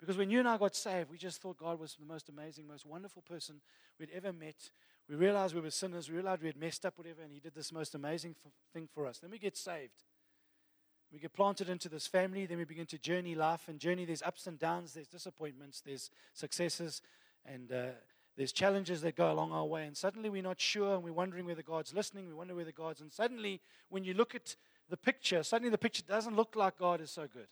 Because 0.00 0.16
when 0.16 0.30
you 0.30 0.38
and 0.38 0.48
I 0.48 0.56
got 0.56 0.74
saved, 0.74 1.10
we 1.10 1.18
just 1.18 1.40
thought 1.40 1.56
God 1.56 1.78
was 1.78 1.94
the 1.94 2.06
most 2.06 2.28
amazing, 2.28 2.66
most 2.66 2.86
wonderful 2.86 3.22
person 3.22 3.60
we'd 3.98 4.10
ever 4.14 4.32
met. 4.32 4.70
We 5.08 5.16
realized 5.16 5.54
we 5.54 5.60
were 5.60 5.70
sinners. 5.70 6.08
We 6.08 6.16
realized 6.16 6.40
we 6.40 6.48
had 6.48 6.56
messed 6.56 6.86
up, 6.86 6.96
whatever, 6.96 7.22
and 7.22 7.32
He 7.32 7.40
did 7.40 7.54
this 7.54 7.72
most 7.72 7.94
amazing 7.94 8.36
f- 8.44 8.52
thing 8.72 8.88
for 8.92 9.06
us. 9.06 9.18
Then 9.18 9.30
we 9.30 9.38
get 9.38 9.56
saved. 9.56 10.02
We 11.12 11.18
get 11.18 11.32
planted 11.32 11.68
into 11.68 11.88
this 11.88 12.06
family. 12.06 12.46
Then 12.46 12.58
we 12.58 12.64
begin 12.64 12.86
to 12.86 12.98
journey 12.98 13.34
life. 13.34 13.68
And 13.68 13.78
journey, 13.78 14.04
there's 14.04 14.22
ups 14.22 14.46
and 14.46 14.58
downs, 14.58 14.94
there's 14.94 15.06
disappointments, 15.06 15.82
there's 15.84 16.10
successes, 16.32 17.02
and 17.44 17.70
uh, 17.70 17.86
there's 18.36 18.52
challenges 18.52 19.02
that 19.02 19.14
go 19.14 19.30
along 19.30 19.52
our 19.52 19.66
way. 19.66 19.86
And 19.86 19.96
suddenly 19.96 20.30
we're 20.30 20.42
not 20.42 20.60
sure, 20.60 20.94
and 20.94 21.04
we're 21.04 21.12
wondering 21.12 21.44
whether 21.44 21.62
God's 21.62 21.92
listening. 21.92 22.26
We 22.26 22.34
wonder 22.34 22.54
whether 22.54 22.72
God's. 22.72 23.00
And 23.00 23.12
suddenly, 23.12 23.60
when 23.90 24.04
you 24.04 24.14
look 24.14 24.34
at 24.34 24.56
the 24.88 24.96
picture, 24.96 25.42
suddenly 25.42 25.70
the 25.70 25.78
picture 25.78 26.02
doesn't 26.02 26.34
look 26.34 26.56
like 26.56 26.78
God 26.78 27.00
is 27.00 27.10
so 27.10 27.26
good. 27.30 27.46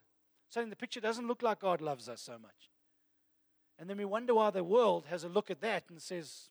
Suddenly 0.48 0.70
the 0.70 0.76
picture 0.76 1.00
doesn't 1.00 1.28
look 1.28 1.42
like 1.42 1.60
God 1.60 1.80
loves 1.80 2.08
us 2.08 2.20
so 2.20 2.32
much. 2.32 2.70
And 3.78 3.88
then 3.88 3.98
we 3.98 4.04
wonder 4.04 4.34
why 4.34 4.50
the 4.50 4.64
world 4.64 5.06
has 5.08 5.24
a 5.24 5.28
look 5.28 5.50
at 5.50 5.60
that 5.60 5.84
and 5.88 6.00
says, 6.00 6.48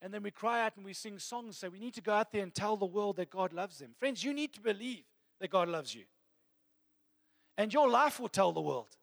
And 0.00 0.14
then 0.14 0.22
we 0.22 0.30
cry 0.30 0.64
out 0.64 0.76
and 0.76 0.84
we 0.84 0.92
sing 0.92 1.18
songs, 1.18 1.58
say 1.58 1.68
we 1.68 1.80
need 1.80 1.94
to 1.94 2.00
go 2.00 2.12
out 2.12 2.30
there 2.30 2.42
and 2.42 2.54
tell 2.54 2.76
the 2.76 2.86
world 2.86 3.16
that 3.16 3.30
God 3.30 3.52
loves 3.52 3.78
them. 3.78 3.90
Friends, 3.98 4.22
you 4.22 4.32
need 4.32 4.52
to 4.54 4.60
believe 4.60 5.04
that 5.40 5.50
God 5.50 5.68
loves 5.68 5.94
you. 5.94 6.04
And 7.56 7.72
your 7.72 7.88
life 7.88 8.20
will 8.20 8.28
tell 8.28 8.52
the 8.52 8.60
world. 8.60 8.96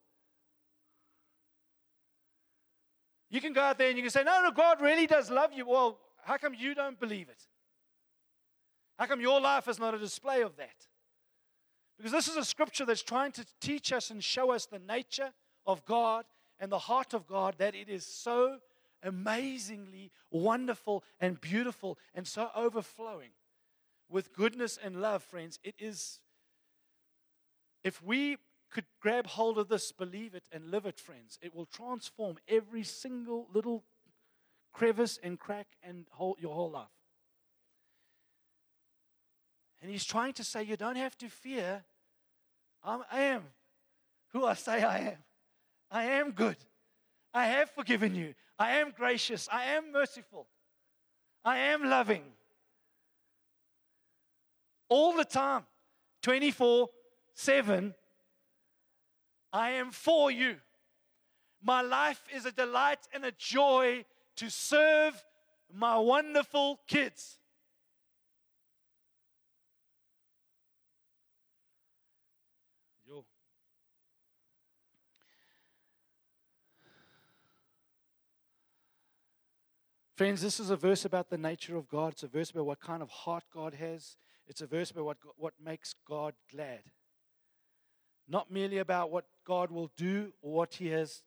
You 3.30 3.42
can 3.42 3.52
go 3.52 3.62
out 3.62 3.78
there 3.78 3.90
and 3.90 3.98
you 3.98 4.04
can 4.04 4.12
say, 4.12 4.24
No, 4.24 4.42
no, 4.42 4.52
God 4.52 4.80
really 4.80 5.08
does 5.08 5.30
love 5.30 5.52
you. 5.54 5.66
Well, 5.68 6.00
how 6.24 6.38
come 6.38 6.54
you 6.54 6.74
don't 6.74 6.98
believe 6.98 7.28
it? 7.28 7.44
How 8.98 9.06
come 9.08 9.20
your 9.20 9.42
life 9.42 9.68
is 9.68 9.78
not 9.78 9.94
a 9.94 10.00
display 10.00 10.42
of 10.42 10.56
that? 10.56 10.88
Because 11.98 12.14
this 12.14 12.28
is 12.28 12.38
a 12.38 12.46
scripture 12.46 12.86
that's 12.86 13.04
trying 13.04 13.34
to 13.34 13.46
teach 13.60 13.92
us 13.92 14.10
and 14.10 14.24
show 14.24 14.52
us 14.52 14.66
the 14.66 14.80
nature 14.80 15.32
of 15.66 15.86
God 15.86 16.25
and 16.60 16.72
the 16.72 16.80
heart 16.80 17.14
of 17.14 17.28
God 17.28 17.56
that 17.58 17.75
it 17.75 17.90
is 17.90 18.06
so 18.06 18.60
amazingly 19.05 20.12
wonderful 20.31 21.03
and 21.19 21.39
beautiful 21.39 21.97
and 22.13 22.27
so 22.27 22.50
overflowing 22.55 23.31
with 24.09 24.33
goodness 24.33 24.77
and 24.81 25.01
love, 25.01 25.24
friends. 25.24 25.59
It 25.63 25.75
is, 25.79 26.19
if 27.83 28.03
we 28.03 28.38
could 28.71 28.85
grab 29.01 29.27
hold 29.27 29.57
of 29.57 29.69
this, 29.69 29.91
believe 29.91 30.35
it, 30.35 30.43
and 30.51 30.69
live 30.69 30.85
it, 30.85 31.00
friends, 31.00 31.39
it 31.41 31.55
will 31.55 31.65
transform 31.65 32.38
every 32.47 32.83
single 32.83 33.47
little 33.53 33.83
crevice 34.74 35.19
and 35.24 35.39
crack 35.39 35.67
and 35.81 36.05
whole, 36.12 36.35
your 36.39 36.53
whole 36.53 36.71
life. 36.71 36.88
And 39.81 39.89
he's 39.91 40.05
trying 40.05 40.33
to 40.33 40.43
say, 40.43 40.63
You 40.63 40.77
don't 40.77 40.95
have 40.95 41.17
to 41.19 41.29
fear. 41.29 41.83
I'm, 42.83 43.01
I 43.12 43.21
am 43.21 43.43
who 44.35 44.45
I 44.45 44.53
say 44.53 44.83
I 44.83 44.97
am. 45.00 45.17
I 45.89 46.03
am 46.03 46.31
good. 46.31 46.57
I 47.33 47.47
have 47.47 47.69
forgiven 47.69 48.13
you. 48.13 48.33
I 48.57 48.77
am 48.77 48.91
gracious. 48.91 49.50
I 49.51 49.65
am 49.65 49.91
merciful. 49.91 50.47
I 51.43 51.57
am 51.57 51.83
loving. 51.89 52.24
All 54.89 55.15
the 55.15 55.25
time, 55.25 55.63
24 56.21 56.89
7. 57.33 57.93
I 59.51 59.71
am 59.71 59.91
for 59.91 60.31
you. 60.31 60.57
My 61.63 61.81
life 61.81 62.21
is 62.33 62.45
a 62.45 62.51
delight 62.51 63.00
and 63.13 63.25
a 63.25 63.31
joy 63.31 64.05
to 64.35 64.50
serve 64.50 65.24
my 65.74 65.97
wonderful 65.97 66.79
kids. 66.88 67.39
Friends, 80.15 80.41
this 80.41 80.62
is 80.62 80.69
a 80.69 80.77
verse 80.77 81.03
about 81.03 81.29
the 81.29 81.38
nature 81.38 81.75
of 81.75 81.89
God. 81.89 82.13
It's 82.13 82.24
a 82.24 82.27
verse 82.27 82.50
about 82.50 82.65
what 82.65 82.79
kind 82.79 83.01
of 83.01 83.10
heart 83.10 83.43
God 83.53 83.74
has. 83.74 84.15
It's 84.48 84.62
a 84.62 84.65
verse 84.65 84.89
about 84.89 85.03
what, 85.03 85.17
what 85.36 85.53
makes 85.62 85.93
God 86.07 86.34
glad. 86.50 86.84
Not 88.25 88.50
merely 88.50 88.77
about 88.77 89.12
what 89.12 89.25
God 89.45 89.72
will 89.72 89.91
do 89.98 90.31
or 90.41 90.53
what 90.53 90.75
He 90.75 90.88
has 90.88 91.22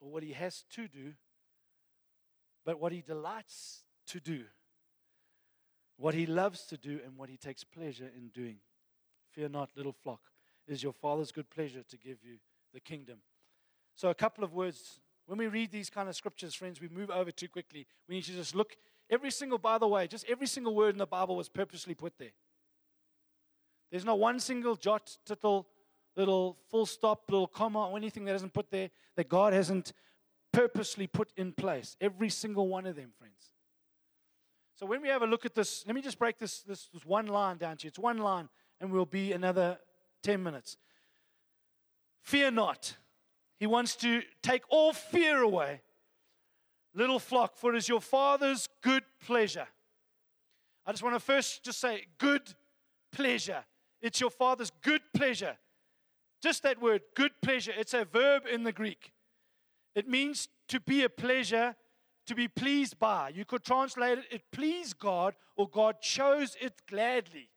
or 0.00 0.10
what 0.10 0.24
He 0.24 0.32
has 0.32 0.64
to 0.72 0.88
do, 0.88 1.12
but 2.64 2.80
what 2.80 2.90
He 2.90 3.02
delights 3.02 3.84
to 4.08 4.18
do, 4.18 4.42
what 5.96 6.14
He 6.14 6.26
loves 6.26 6.66
to 6.66 6.76
do, 6.76 6.98
and 7.04 7.16
what 7.16 7.28
He 7.28 7.36
takes 7.36 7.62
pleasure 7.62 8.10
in 8.16 8.30
doing. 8.30 8.56
Fear 9.30 9.50
not, 9.50 9.70
little 9.76 9.92
flock. 9.92 10.22
It 10.66 10.72
is 10.72 10.82
your 10.82 10.92
Father's 10.92 11.30
good 11.30 11.50
pleasure 11.50 11.84
to 11.88 11.96
give 11.96 12.18
you 12.24 12.38
the 12.74 12.80
kingdom. 12.80 13.18
So, 13.94 14.10
a 14.10 14.14
couple 14.14 14.42
of 14.42 14.52
words 14.52 14.98
when 15.26 15.38
we 15.38 15.46
read 15.46 15.70
these 15.70 15.90
kind 15.90 16.08
of 16.08 16.16
scriptures, 16.16 16.54
friends, 16.54 16.80
we 16.80 16.88
move 16.88 17.10
over 17.10 17.30
too 17.30 17.48
quickly. 17.48 17.86
We 18.08 18.16
need 18.16 18.24
to 18.24 18.32
just 18.32 18.54
look. 18.54 18.76
Every 19.10 19.30
single, 19.30 19.58
by 19.58 19.78
the 19.78 19.88
way, 19.88 20.06
just 20.06 20.26
every 20.28 20.46
single 20.46 20.74
word 20.74 20.94
in 20.94 20.98
the 20.98 21.06
Bible 21.06 21.36
was 21.36 21.48
purposely 21.48 21.94
put 21.94 22.18
there. 22.18 22.32
There's 23.90 24.04
not 24.04 24.18
one 24.18 24.40
single 24.40 24.74
jot, 24.74 25.16
tittle, 25.26 25.68
little 26.16 26.56
full 26.70 26.86
stop, 26.86 27.24
little 27.30 27.46
comma, 27.46 27.88
or 27.90 27.96
anything 27.96 28.24
that 28.24 28.34
isn't 28.36 28.52
put 28.52 28.70
there 28.70 28.90
that 29.16 29.28
God 29.28 29.52
hasn't 29.52 29.92
purposely 30.52 31.06
put 31.06 31.32
in 31.36 31.52
place. 31.52 31.96
Every 32.00 32.28
single 32.28 32.68
one 32.68 32.86
of 32.86 32.96
them, 32.96 33.12
friends. 33.18 33.52
So 34.74 34.86
when 34.86 35.02
we 35.02 35.08
have 35.08 35.22
a 35.22 35.26
look 35.26 35.46
at 35.46 35.54
this, 35.54 35.84
let 35.86 35.94
me 35.94 36.02
just 36.02 36.18
break 36.18 36.38
this, 36.38 36.62
this, 36.62 36.88
this 36.92 37.04
one 37.04 37.26
line 37.26 37.58
down 37.58 37.76
to 37.78 37.84
you. 37.84 37.88
It's 37.88 37.98
one 37.98 38.18
line, 38.18 38.48
and 38.80 38.90
we'll 38.90 39.06
be 39.06 39.32
another 39.32 39.78
10 40.22 40.42
minutes. 40.42 40.76
Fear 42.22 42.52
not. 42.52 42.96
He 43.62 43.68
wants 43.68 43.94
to 43.98 44.22
take 44.42 44.64
all 44.70 44.92
fear 44.92 45.40
away. 45.40 45.82
Little 46.96 47.20
flock, 47.20 47.56
for 47.56 47.72
it 47.72 47.76
is 47.76 47.88
your 47.88 48.00
Father's 48.00 48.68
good 48.82 49.04
pleasure. 49.24 49.68
I 50.84 50.90
just 50.90 51.04
want 51.04 51.14
to 51.14 51.20
first 51.20 51.62
just 51.62 51.80
say, 51.80 52.06
good 52.18 52.42
pleasure. 53.12 53.62
It's 54.00 54.20
your 54.20 54.30
Father's 54.30 54.72
good 54.82 55.02
pleasure. 55.14 55.56
Just 56.42 56.64
that 56.64 56.82
word, 56.82 57.02
good 57.14 57.30
pleasure. 57.40 57.70
It's 57.78 57.94
a 57.94 58.04
verb 58.04 58.46
in 58.52 58.64
the 58.64 58.72
Greek. 58.72 59.12
It 59.94 60.08
means 60.08 60.48
to 60.66 60.80
be 60.80 61.04
a 61.04 61.08
pleasure, 61.08 61.76
to 62.26 62.34
be 62.34 62.48
pleased 62.48 62.98
by. 62.98 63.28
You 63.28 63.44
could 63.44 63.62
translate 63.62 64.18
it, 64.18 64.24
it 64.28 64.42
pleased 64.50 64.98
God, 64.98 65.36
or 65.56 65.68
God 65.68 66.00
chose 66.00 66.56
it 66.60 66.82
gladly. 66.90 67.51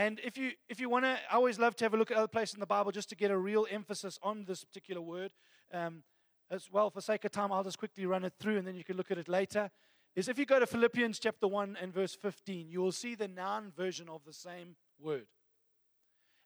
And 0.00 0.18
if 0.24 0.38
you 0.38 0.52
if 0.70 0.80
you 0.80 0.88
want 0.88 1.04
to, 1.04 1.18
I 1.30 1.34
always 1.34 1.58
love 1.58 1.76
to 1.76 1.84
have 1.84 1.92
a 1.92 1.96
look 1.98 2.10
at 2.10 2.16
other 2.16 2.26
places 2.26 2.54
in 2.54 2.60
the 2.60 2.64
Bible 2.64 2.90
just 2.90 3.10
to 3.10 3.14
get 3.14 3.30
a 3.30 3.36
real 3.36 3.66
emphasis 3.70 4.18
on 4.22 4.46
this 4.46 4.64
particular 4.64 5.02
word. 5.02 5.30
Um, 5.74 6.04
as 6.50 6.72
well, 6.72 6.88
for 6.88 7.02
sake 7.02 7.26
of 7.26 7.32
time, 7.32 7.52
I'll 7.52 7.62
just 7.62 7.78
quickly 7.78 8.06
run 8.06 8.24
it 8.24 8.32
through, 8.40 8.56
and 8.56 8.66
then 8.66 8.74
you 8.76 8.82
can 8.82 8.96
look 8.96 9.10
at 9.10 9.18
it 9.18 9.28
later. 9.28 9.70
Is 10.16 10.26
if 10.26 10.38
you 10.38 10.46
go 10.46 10.58
to 10.58 10.66
Philippians 10.66 11.18
chapter 11.18 11.46
one 11.46 11.76
and 11.78 11.92
verse 11.92 12.14
fifteen, 12.14 12.70
you 12.70 12.80
will 12.80 12.92
see 12.92 13.14
the 13.14 13.28
noun 13.28 13.72
version 13.76 14.08
of 14.08 14.22
the 14.24 14.32
same 14.32 14.74
word, 14.98 15.26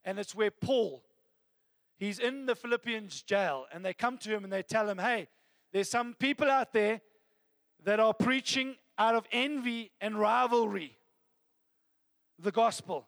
and 0.04 0.18
it's 0.18 0.34
where 0.34 0.50
Paul, 0.50 1.04
he's 1.96 2.18
in 2.18 2.46
the 2.46 2.56
Philippians 2.56 3.22
jail, 3.22 3.66
and 3.72 3.84
they 3.84 3.94
come 3.94 4.18
to 4.18 4.30
him 4.30 4.42
and 4.42 4.52
they 4.52 4.64
tell 4.64 4.88
him, 4.88 4.98
"Hey, 4.98 5.28
there's 5.72 5.88
some 5.88 6.14
people 6.14 6.50
out 6.50 6.72
there 6.72 7.02
that 7.84 8.00
are 8.00 8.14
preaching 8.14 8.74
out 8.98 9.14
of 9.14 9.28
envy 9.30 9.92
and 10.00 10.18
rivalry." 10.18 10.98
the 12.36 12.50
gospel. 12.50 13.06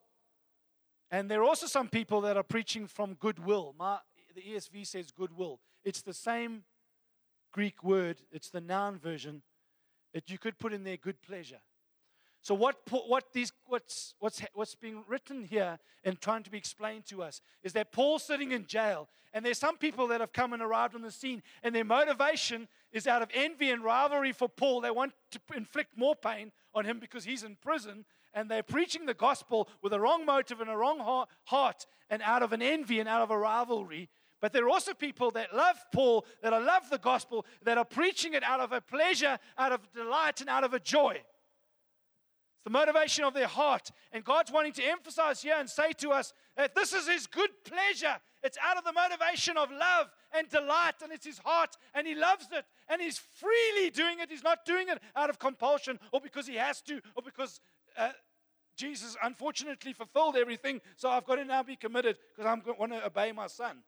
And 1.10 1.30
there 1.30 1.40
are 1.40 1.44
also 1.44 1.66
some 1.66 1.88
people 1.88 2.20
that 2.22 2.36
are 2.36 2.42
preaching 2.42 2.86
from 2.86 3.14
goodwill. 3.14 3.74
My, 3.78 3.98
the 4.34 4.42
ESV 4.42 4.86
says 4.86 5.10
goodwill. 5.10 5.60
It's 5.84 6.02
the 6.02 6.14
same 6.14 6.64
Greek 7.52 7.82
word, 7.82 8.18
it's 8.30 8.50
the 8.50 8.60
noun 8.60 8.98
version 8.98 9.42
that 10.12 10.30
you 10.30 10.38
could 10.38 10.58
put 10.58 10.72
in 10.72 10.84
there 10.84 10.96
good 10.96 11.22
pleasure. 11.22 11.60
So 12.42 12.54
what, 12.54 12.76
what 12.90 13.32
these, 13.32 13.52
what's, 13.66 14.14
what's, 14.20 14.40
what's 14.54 14.76
being 14.76 15.02
written 15.08 15.42
here 15.42 15.78
and 16.04 16.20
trying 16.20 16.44
to 16.44 16.50
be 16.50 16.58
explained 16.58 17.04
to 17.06 17.22
us 17.22 17.40
is 17.64 17.72
that 17.72 17.90
Paul's 17.90 18.22
sitting 18.22 18.52
in 18.52 18.66
jail, 18.66 19.08
and 19.32 19.44
there's 19.44 19.58
some 19.58 19.76
people 19.76 20.06
that 20.08 20.20
have 20.20 20.32
come 20.32 20.52
and 20.52 20.62
arrived 20.62 20.94
on 20.94 21.02
the 21.02 21.10
scene, 21.10 21.42
and 21.64 21.74
their 21.74 21.84
motivation 21.84 22.68
is 22.92 23.08
out 23.08 23.20
of 23.20 23.30
envy 23.34 23.70
and 23.70 23.82
rivalry 23.82 24.30
for 24.30 24.48
Paul. 24.48 24.80
They 24.80 24.92
want 24.92 25.12
to 25.32 25.40
inflict 25.56 25.98
more 25.98 26.14
pain 26.14 26.52
on 26.72 26.84
him 26.84 27.00
because 27.00 27.24
he's 27.24 27.42
in 27.42 27.56
prison, 27.56 28.04
and 28.36 28.50
they're 28.50 28.62
preaching 28.62 29.06
the 29.06 29.14
gospel 29.14 29.68
with 29.82 29.94
a 29.94 29.98
wrong 29.98 30.26
motive 30.26 30.60
and 30.60 30.70
a 30.70 30.76
wrong 30.76 31.26
heart 31.44 31.86
and 32.10 32.22
out 32.22 32.42
of 32.42 32.52
an 32.52 32.62
envy 32.62 33.00
and 33.00 33.08
out 33.08 33.22
of 33.22 33.30
a 33.30 33.38
rivalry. 33.38 34.10
But 34.42 34.52
there 34.52 34.66
are 34.66 34.68
also 34.68 34.92
people 34.92 35.30
that 35.32 35.56
love 35.56 35.76
Paul, 35.92 36.26
that 36.42 36.52
love 36.52 36.90
the 36.90 36.98
gospel, 36.98 37.46
that 37.62 37.78
are 37.78 37.84
preaching 37.84 38.34
it 38.34 38.44
out 38.44 38.60
of 38.60 38.70
a 38.72 38.82
pleasure, 38.82 39.38
out 39.56 39.72
of 39.72 39.80
delight, 39.94 40.42
and 40.42 40.50
out 40.50 40.62
of 40.62 40.74
a 40.74 40.78
joy. 40.78 41.14
It's 41.14 42.62
the 42.64 42.70
motivation 42.70 43.24
of 43.24 43.32
their 43.32 43.46
heart. 43.46 43.90
And 44.12 44.22
God's 44.22 44.52
wanting 44.52 44.74
to 44.74 44.84
emphasize 44.84 45.40
here 45.40 45.56
and 45.58 45.68
say 45.68 45.92
to 45.92 46.10
us 46.10 46.34
that 46.58 46.74
this 46.74 46.92
is 46.92 47.08
His 47.08 47.26
good 47.26 47.50
pleasure. 47.64 48.16
It's 48.42 48.58
out 48.62 48.76
of 48.76 48.84
the 48.84 48.92
motivation 48.92 49.56
of 49.56 49.70
love 49.70 50.12
and 50.36 50.46
delight, 50.50 50.96
and 51.02 51.10
it's 51.10 51.26
His 51.26 51.38
heart, 51.38 51.74
and 51.94 52.06
He 52.06 52.14
loves 52.14 52.48
it, 52.52 52.66
and 52.88 53.00
He's 53.00 53.18
freely 53.18 53.88
doing 53.88 54.18
it. 54.20 54.30
He's 54.30 54.44
not 54.44 54.66
doing 54.66 54.88
it 54.90 54.98
out 55.16 55.30
of 55.30 55.38
compulsion 55.38 55.98
or 56.12 56.20
because 56.20 56.46
He 56.46 56.56
has 56.56 56.82
to 56.82 57.00
or 57.14 57.22
because 57.24 57.60
uh, 57.96 58.10
Jesus 58.76 59.16
unfortunately 59.22 59.92
fulfilled 59.92 60.36
everything, 60.36 60.80
so 60.96 61.08
I've 61.08 61.24
got 61.24 61.36
to 61.36 61.44
now 61.44 61.62
be 61.62 61.76
committed 61.76 62.16
because 62.34 62.48
I'm 62.48 62.62
want 62.78 62.92
to 62.92 63.04
obey 63.04 63.32
my 63.32 63.46
son. 63.46 63.78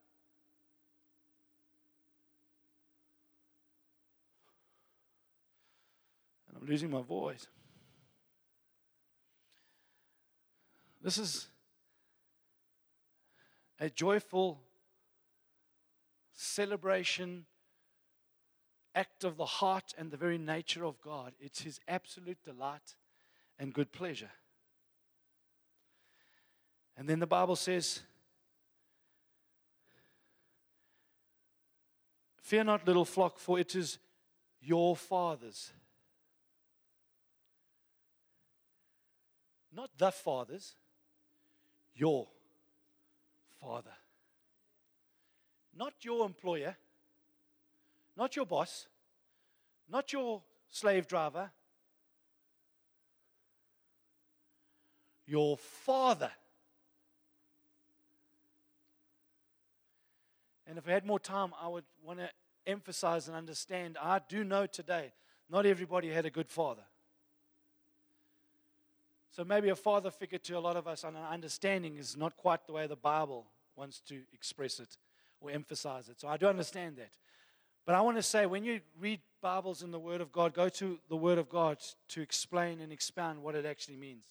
And 6.49 6.59
I'm 6.61 6.67
losing 6.67 6.91
my 6.91 7.03
voice. 7.03 7.47
This 11.03 11.19
is 11.19 11.47
a 13.79 13.91
joyful 13.91 14.61
celebration, 16.33 17.45
act 18.95 19.23
of 19.23 19.37
the 19.37 19.45
heart 19.45 19.95
and 19.99 20.11
the 20.11 20.17
very 20.17 20.39
nature 20.39 20.85
of 20.85 21.01
God. 21.01 21.35
It's 21.39 21.63
His 21.63 21.79
absolute 21.87 22.39
delight 22.43 22.97
and 23.59 23.73
good 23.73 23.93
pleasure. 23.93 24.31
And 26.99 27.09
then 27.09 27.21
the 27.21 27.29
Bible 27.29 27.55
says, 27.55 28.01
Fear 32.43 32.65
not, 32.65 32.87
little 32.87 33.05
flock, 33.05 33.39
for 33.39 33.61
it 33.61 33.77
is 33.77 33.99
your 34.61 34.97
fathers. 34.97 35.71
Not 39.73 39.91
the 39.97 40.11
fathers, 40.11 40.75
your 41.95 42.27
father. 43.61 43.95
Not 45.77 45.93
your 46.01 46.27
employer, 46.27 46.77
not 48.17 48.35
your 48.35 48.47
boss, 48.47 48.89
not 49.89 50.13
your 50.13 50.43
slave 50.69 51.07
driver, 51.07 51.51
your 55.27 55.57
father. 55.57 56.33
And 60.69 60.77
if 60.77 60.87
I 60.87 60.93
had 60.93 61.07
more 61.07 61.19
time, 61.19 61.53
I 61.61 61.67
would 61.67 61.85
want 62.05 62.19
to 62.19 62.29
emphasize 62.67 63.27
and 63.27 63.37
understand. 63.37 63.97
I 64.01 64.21
do 64.29 64.45
know 64.45 64.67
today, 64.67 65.13
not 65.49 65.65
everybody 65.65 66.11
had 66.11 66.27
a 66.27 66.31
good 66.31 66.51
father. 66.51 66.83
So 69.31 69.45
maybe 69.45 69.71
a 69.71 69.77
father 69.77 70.11
figure 70.11 70.39
to 70.39 70.59
a 70.59 70.61
lot 70.61 70.77
of 70.77 70.87
us 70.87 71.05
on 71.05 71.17
our 71.17 71.33
understanding 71.33 71.97
is 71.97 72.17
not 72.17 72.37
quite 72.37 72.67
the 72.67 72.73
way 72.73 72.87
the 72.87 72.97
Bible 72.97 73.47
wants 73.77 74.01
to 74.09 74.21
express 74.35 74.79
it 74.79 74.99
or 75.41 75.51
emphasize 75.51 76.09
it. 76.09 76.21
So 76.21 76.29
I 76.29 76.37
do 76.37 76.47
understand 76.47 76.97
that. 76.97 77.11
But 77.87 77.95
I 77.95 78.03
want 78.03 78.19
to 78.19 78.23
say 78.23 78.45
when 78.45 78.65
you 78.65 78.81
read 79.01 79.21
Bibles 79.41 79.83
in 79.83 79.91
the 79.91 79.99
Word 79.99 80.21
of 80.21 80.33
God, 80.33 80.53
go 80.53 80.69
to 80.69 80.99
the 81.09 81.17
Word 81.17 81.39
of 81.39 81.49
God 81.49 81.79
to 82.09 82.21
explain 82.21 82.81
and 82.81 82.93
expound 82.93 83.43
what 83.43 83.55
it 83.55 83.65
actually 83.65 83.97
means. 83.97 84.25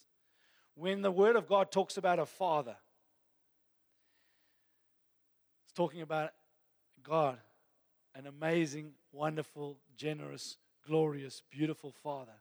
When 0.76 1.02
the 1.02 1.10
Word 1.10 1.36
of 1.36 1.48
God 1.48 1.72
talks 1.72 1.98
about 1.98 2.20
a 2.20 2.26
father, 2.26 2.76
talking 5.78 6.02
about 6.02 6.32
God, 7.04 7.38
an 8.16 8.26
amazing, 8.26 8.94
wonderful, 9.12 9.78
generous, 9.96 10.58
glorious, 10.88 11.44
beautiful 11.52 11.92
father. 11.92 12.34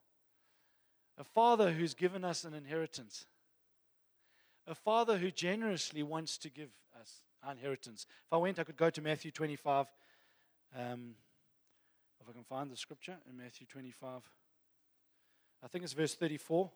A 1.18 1.24
father 1.24 1.70
who's 1.72 1.92
given 1.92 2.24
us 2.24 2.44
an 2.44 2.54
inheritance. 2.54 3.26
A 4.66 4.74
father 4.74 5.18
who 5.18 5.30
generously 5.30 6.02
wants 6.02 6.38
to 6.38 6.48
give 6.48 6.70
us 6.98 7.20
our 7.44 7.52
inheritance. 7.52 8.06
If 8.26 8.32
I 8.32 8.38
went, 8.38 8.58
I 8.58 8.64
could 8.64 8.78
go 8.78 8.88
to 8.88 9.02
Matthew 9.02 9.30
25. 9.30 9.86
Um, 10.74 11.14
if 12.22 12.28
I 12.30 12.32
can 12.32 12.44
find 12.44 12.70
the 12.70 12.76
scripture 12.76 13.16
in 13.28 13.36
Matthew 13.36 13.66
25. 13.66 14.22
I 15.62 15.68
think 15.68 15.84
it's 15.84 15.92
verse 15.92 16.14
34. 16.14 16.70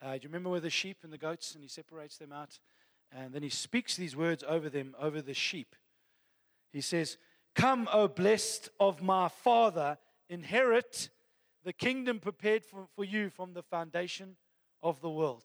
Uh, 0.00 0.12
do 0.12 0.20
you 0.22 0.28
remember 0.28 0.48
with 0.48 0.62
the 0.62 0.70
sheep 0.70 0.98
and 1.02 1.12
the 1.12 1.18
goats? 1.18 1.54
And 1.54 1.62
he 1.62 1.68
separates 1.68 2.16
them 2.16 2.32
out. 2.32 2.58
And 3.14 3.34
then 3.34 3.42
he 3.42 3.50
speaks 3.50 3.94
these 3.94 4.16
words 4.16 4.42
over 4.48 4.70
them, 4.70 4.96
over 4.98 5.20
the 5.20 5.34
sheep. 5.34 5.76
He 6.72 6.80
says, 6.80 7.18
Come, 7.54 7.88
O 7.92 8.08
blessed 8.08 8.70
of 8.80 9.02
my 9.02 9.28
Father, 9.28 9.98
inherit 10.28 11.10
the 11.64 11.72
kingdom 11.72 12.18
prepared 12.18 12.64
for, 12.64 12.86
for 12.96 13.04
you 13.04 13.30
from 13.30 13.52
the 13.52 13.62
foundation 13.62 14.36
of 14.82 15.00
the 15.00 15.10
world. 15.10 15.44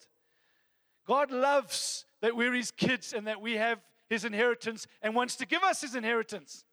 God 1.05 1.31
loves 1.31 2.05
that 2.21 2.35
we're 2.35 2.53
his 2.53 2.71
kids 2.71 3.13
and 3.13 3.27
that 3.27 3.41
we 3.41 3.53
have 3.53 3.79
his 4.09 4.25
inheritance 4.25 4.87
and 5.01 5.13
wants 5.13 5.35
to 5.37 5.45
give 5.45 5.63
us 5.63 5.81
his 5.81 5.95
inheritance. 5.95 6.63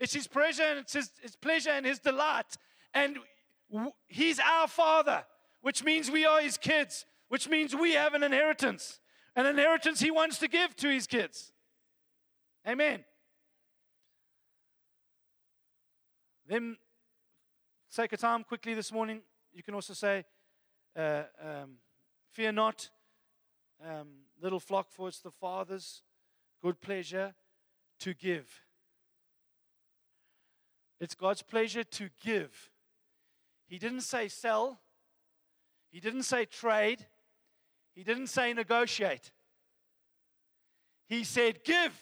It's 0.00 0.14
his 0.14 0.26
pleasure 0.26 0.62
and 0.62 0.78
it's 0.78 0.92
his, 0.92 1.10
his 1.20 1.36
pleasure 1.36 1.70
and 1.70 1.84
his 1.84 1.98
delight. 1.98 2.56
And 2.94 3.18
w- 3.70 3.92
he's 4.06 4.38
our 4.38 4.68
father, 4.68 5.24
which 5.60 5.82
means 5.82 6.10
we 6.10 6.24
are 6.24 6.40
his 6.40 6.56
kids, 6.56 7.04
which 7.28 7.48
means 7.48 7.74
we 7.74 7.94
have 7.94 8.14
an 8.14 8.22
inheritance. 8.22 9.00
An 9.34 9.46
inheritance 9.46 10.00
he 10.00 10.10
wants 10.10 10.38
to 10.38 10.48
give 10.48 10.74
to 10.76 10.88
his 10.88 11.06
kids. 11.06 11.52
Amen. 12.66 13.04
Then 16.48 16.78
sake 17.90 18.14
a 18.14 18.16
time, 18.16 18.42
quickly 18.42 18.72
this 18.72 18.90
morning, 18.90 19.20
you 19.52 19.62
can 19.62 19.74
also 19.74 19.92
say, 19.92 20.24
uh, 20.96 21.24
um, 21.42 21.74
Fear 22.30 22.52
not, 22.52 22.88
um, 23.84 24.08
little 24.40 24.60
flock, 24.60 24.90
for 24.90 25.08
it's 25.08 25.20
the 25.20 25.30
Father's 25.30 26.02
good 26.62 26.80
pleasure 26.80 27.34
to 28.00 28.14
give. 28.14 28.62
It's 31.00 31.14
God's 31.14 31.42
pleasure 31.42 31.84
to 31.84 32.08
give. 32.24 32.70
He 33.66 33.78
didn't 33.78 34.00
say 34.00 34.28
sell, 34.28 34.80
He 35.90 36.00
didn't 36.00 36.22
say 36.22 36.46
trade, 36.46 37.04
He 37.94 38.04
didn't 38.04 38.28
say 38.28 38.54
negotiate. 38.54 39.32
He 41.08 41.24
said 41.24 41.62
give. 41.62 41.92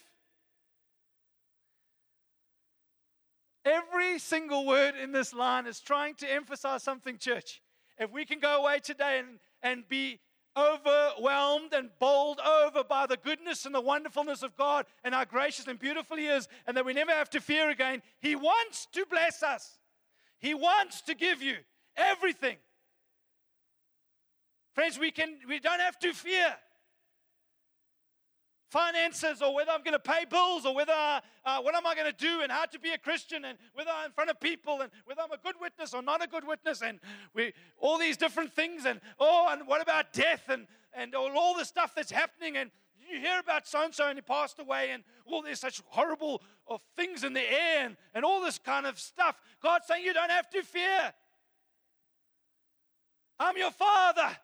Every 3.66 4.20
single 4.20 4.64
word 4.64 4.94
in 4.94 5.11
this 5.11 5.35
line 5.35 5.66
is 5.66 5.81
trying 5.81 6.14
to 6.16 6.33
emphasize 6.33 6.85
something, 6.85 7.18
church. 7.18 7.61
If 7.98 8.12
we 8.12 8.24
can 8.24 8.38
go 8.38 8.62
away 8.62 8.79
today 8.79 9.18
and, 9.18 9.40
and 9.61 9.88
be 9.88 10.20
overwhelmed 10.57 11.72
and 11.72 11.90
bowled 11.98 12.38
over 12.38 12.85
by 12.85 13.07
the 13.07 13.16
goodness 13.16 13.66
and 13.66 13.74
the 13.74 13.81
wonderfulness 13.81 14.44
of 14.44 14.57
God 14.57 14.87
and 15.02 15.12
how 15.12 15.24
gracious 15.24 15.66
and 15.66 15.81
beautiful 15.81 16.16
He 16.16 16.29
is, 16.29 16.46
and 16.68 16.76
that 16.76 16.85
we 16.85 16.92
never 16.92 17.11
have 17.11 17.29
to 17.31 17.40
fear 17.40 17.68
again, 17.68 18.02
He 18.20 18.37
wants 18.37 18.87
to 18.92 19.05
bless 19.05 19.42
us. 19.42 19.79
He 20.38 20.55
wants 20.55 21.02
to 21.02 21.16
give 21.16 21.42
you 21.42 21.57
everything. 21.96 22.59
Friends, 24.74 24.96
we, 24.96 25.11
can, 25.11 25.38
we 25.48 25.59
don't 25.59 25.81
have 25.81 25.98
to 26.00 26.12
fear 26.12 26.55
finances 28.68 29.42
or 29.42 29.55
whether 29.55 29.70
I'm 29.70 29.83
going 29.83 29.92
to 29.92 29.98
pay 29.98 30.24
bills 30.29 30.66
or 30.66 30.74
whether 30.74 30.92
uh, 30.92 31.61
what 31.61 31.74
am 31.74 31.87
I 31.87 31.94
going 31.94 32.11
to 32.11 32.16
do 32.16 32.40
and 32.42 32.50
how 32.50 32.64
to 32.66 32.79
be 32.79 32.90
a 32.90 32.98
Christian 32.98 33.44
and 33.44 33.59
whether 33.74 33.90
I'm 33.90 34.07
in 34.07 34.12
front 34.12 34.31
of 34.31 34.40
people 34.40 34.81
and 34.81 34.90
whether 35.05 35.22
I'm 35.22 35.33
a 35.33 35.38
good 35.38 35.55
witness 35.61 35.94
or 35.94 36.02
not 36.02 36.22
a 36.22 36.26
good 36.26 36.46
witness 36.46 36.83
and 36.83 36.98
we 37.35 37.52
all 37.79 37.98
these 37.98 38.16
different 38.16 38.52
things 38.52 38.85
and 38.85 39.00
oh 39.20 39.48
and 39.50 39.66
what 39.66 39.83
about 39.83 40.12
death 40.12 40.48
and 40.48 40.66
and 40.96 41.14
all, 41.14 41.55
the 41.55 41.64
stuff 41.64 41.94
that's 41.94 42.11
happening 42.11 42.57
and 42.57 42.70
you 43.09 43.20
hear 43.20 43.38
about 43.38 43.68
so 43.68 43.85
and 43.85 43.94
so 43.94 44.09
and 44.09 44.16
he 44.16 44.22
passed 44.22 44.59
away 44.59 44.90
and 44.92 45.05
all 45.26 45.42
there's 45.42 45.61
such 45.61 45.83
horrible 45.88 46.42
of 46.66 46.81
things 46.96 47.22
in 47.22 47.35
the 47.35 47.40
air 47.40 47.85
and, 47.85 47.96
and 48.14 48.24
all 48.24 48.40
this 48.40 48.59
kind 48.59 48.87
of 48.87 48.98
stuff. 48.98 49.40
God's 49.62 49.87
saying 49.87 50.05
you 50.05 50.14
don't 50.14 50.31
have 50.31 50.48
to 50.50 50.62
fear. 50.62 51.12
I'm 53.38 53.57
your 53.57 53.70
father. 53.70 54.37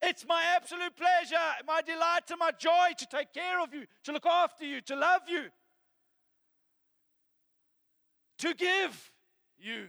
It's 0.00 0.26
my 0.26 0.42
absolute 0.56 0.96
pleasure, 0.96 1.36
my 1.66 1.82
delight, 1.82 2.30
and 2.30 2.38
my 2.38 2.52
joy 2.52 2.94
to 2.96 3.06
take 3.06 3.32
care 3.32 3.60
of 3.60 3.74
you, 3.74 3.84
to 4.04 4.12
look 4.12 4.26
after 4.26 4.64
you, 4.64 4.80
to 4.82 4.94
love 4.94 5.22
you, 5.28 5.46
to 8.38 8.54
give 8.54 9.12
you. 9.58 9.88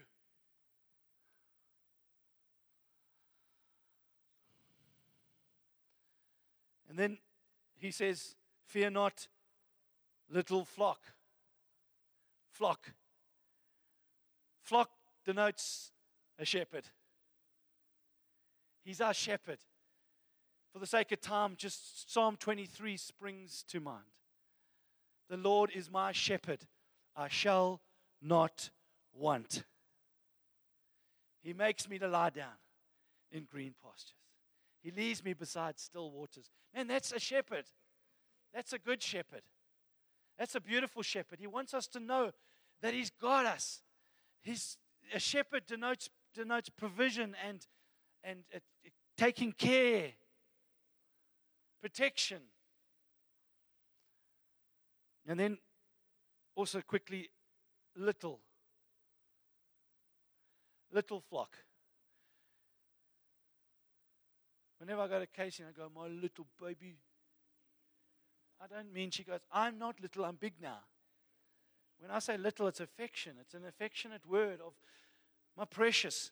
And 6.90 6.98
then 6.98 7.20
he 7.78 7.92
says, 7.92 8.36
Fear 8.66 8.92
not, 8.92 9.28
little 10.30 10.66
flock. 10.66 11.00
Flock. 12.52 12.92
Flock 14.64 14.90
denotes 15.24 15.92
a 16.38 16.46
shepherd. 16.46 16.84
He's 18.84 19.02
our 19.02 19.14
shepherd. 19.14 19.60
For 20.80 20.86
the 20.86 20.88
sake 20.88 21.12
of 21.12 21.20
time, 21.20 21.56
just 21.58 22.10
Psalm 22.10 22.38
23 22.38 22.96
springs 22.96 23.66
to 23.68 23.82
mind. 23.82 24.06
The 25.30 25.36
Lord 25.36 25.72
is 25.76 25.92
my 25.92 26.14
shepherd, 26.14 26.62
I 27.18 27.28
shall 27.28 27.82
not 28.22 28.70
want. 29.14 29.66
He 31.44 31.52
makes 31.52 31.90
me 31.90 32.00
to 32.00 32.08
lie 32.08 32.30
down 32.30 32.56
in 33.30 33.44
green 33.44 33.74
pastures. 33.84 34.14
He 34.82 34.92
leads 34.92 35.22
me 35.22 35.34
beside 35.34 35.78
still 35.78 36.12
waters. 36.12 36.50
Man, 36.74 36.88
that's 36.88 37.12
a 37.12 37.20
shepherd. 37.20 37.66
That's 38.54 38.72
a 38.72 38.80
good 38.80 39.04
shepherd. 39.04 39.44
That's 40.38 40.56
a 40.56 40.62
beautiful 40.62 41.02
shepherd. 41.02 41.40
He 41.42 41.48
wants 41.48 41.74
us 41.74 41.88
to 41.88 42.00
know 42.00 42.32
that 42.82 42.94
He's 42.94 43.10
got 43.10 43.46
us. 43.46 43.82
He's, 44.42 44.78
a 45.14 45.20
shepherd 45.20 45.66
denotes, 45.68 46.10
denotes 46.34 46.70
provision 46.70 47.36
and, 47.46 47.68
and 48.24 48.46
uh, 48.56 48.60
taking 49.18 49.52
care 49.52 50.14
protection. 51.82 52.42
And 55.28 55.40
then 55.40 55.58
also 56.56 56.82
quickly, 56.82 57.30
little. 57.96 58.40
Little 60.92 61.22
flock. 61.22 61.56
Whenever 64.80 65.02
I 65.02 65.08
go 65.08 65.20
to 65.20 65.28
Casey 65.28 65.64
and 65.64 65.74
I 65.76 65.78
go, 65.78 65.90
my 65.94 66.08
little 66.08 66.48
baby, 66.60 66.96
I 68.62 68.68
don't 68.68 68.94
mean 68.94 69.12
she 69.12 69.24
goes, 69.24 69.42
I'm 69.52 69.78
not 69.78 70.02
little, 70.02 70.26
I'm 70.26 70.36
big 70.36 70.54
now. 70.62 70.80
When 72.00 72.12
I 72.12 72.20
say 72.20 72.38
little, 72.38 72.68
it's 72.68 72.80
affection. 72.80 73.34
It's 73.42 73.54
an 73.54 73.66
affectionate 73.68 74.26
word 74.26 74.62
of 74.66 74.74
my 75.58 75.66
precious, 75.66 76.32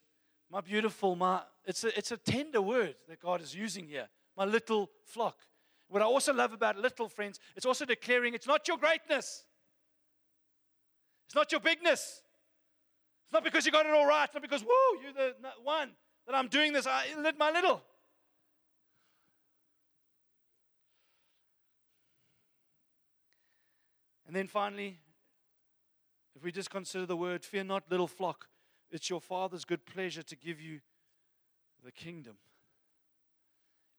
my 0.50 0.62
beautiful, 0.62 1.16
my 1.16 1.42
it's 1.66 1.84
a, 1.84 1.98
it's 1.98 2.12
a 2.12 2.18
tender 2.18 2.62
word 2.62 2.96
that 3.10 3.20
God 3.20 3.42
is 3.42 3.54
using 3.54 3.86
here 3.86 4.08
my 4.38 4.46
little 4.46 4.90
flock. 5.04 5.38
What 5.90 6.02
I 6.02 6.06
also 6.06 6.34
love 6.34 6.54
about 6.54 6.78
little 6.78 7.10
friends, 7.10 7.40
it's 7.56 7.66
also 7.66 7.86
declaring 7.86 8.34
it's 8.34 8.48
not 8.48 8.68
your 8.68 8.78
greatness, 8.78 9.44
it's 11.26 11.36
not 11.36 11.52
your 11.52 11.60
bigness, 11.60 12.22
It's 13.28 13.34
not 13.34 13.44
because 13.44 13.66
you 13.66 13.74
got 13.74 13.86
it 13.86 13.92
all 13.92 14.06
right. 14.06 14.24
It's 14.24 14.34
not 14.34 14.42
because, 14.42 14.64
whoa, 14.66 15.02
you're 15.02 15.12
the 15.12 15.34
one 15.62 15.90
that 16.26 16.34
I'm 16.34 16.48
doing 16.48 16.72
this. 16.72 16.88
I 16.88 17.08
lit 17.22 17.38
my 17.38 17.52
little. 17.52 17.82
And 24.26 24.34
then 24.34 24.48
finally, 24.48 25.00
if 26.38 26.44
we 26.44 26.54
just 26.54 26.70
consider 26.70 27.06
the 27.06 27.18
word, 27.18 27.44
fear 27.44 27.66
not, 27.66 27.84
little 27.92 28.08
flock, 28.08 28.48
it's 28.90 29.10
your 29.10 29.20
Father's 29.20 29.66
good 29.66 29.86
pleasure 29.86 30.24
to 30.24 30.36
give 30.38 30.62
you 30.62 30.80
the 31.84 31.92
kingdom. 31.92 32.38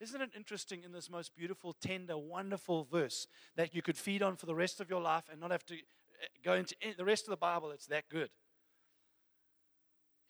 Isn't 0.00 0.20
it 0.20 0.30
interesting 0.36 0.84
in 0.84 0.92
this 0.92 1.10
most 1.10 1.34
beautiful, 1.34 1.72
tender, 1.72 2.16
wonderful 2.16 2.84
verse 2.84 3.26
that 3.56 3.74
you 3.74 3.82
could 3.82 3.96
feed 3.96 4.22
on 4.22 4.36
for 4.36 4.46
the 4.46 4.54
rest 4.54 4.80
of 4.80 4.88
your 4.88 5.00
life 5.00 5.24
and 5.30 5.40
not 5.40 5.50
have 5.50 5.66
to 5.66 5.74
eh, 5.74 6.26
go 6.44 6.54
into 6.54 6.76
the 6.96 7.04
rest 7.04 7.24
of 7.24 7.30
the 7.30 7.36
Bible? 7.36 7.72
It's 7.72 7.86
that 7.86 8.08
good. 8.08 8.30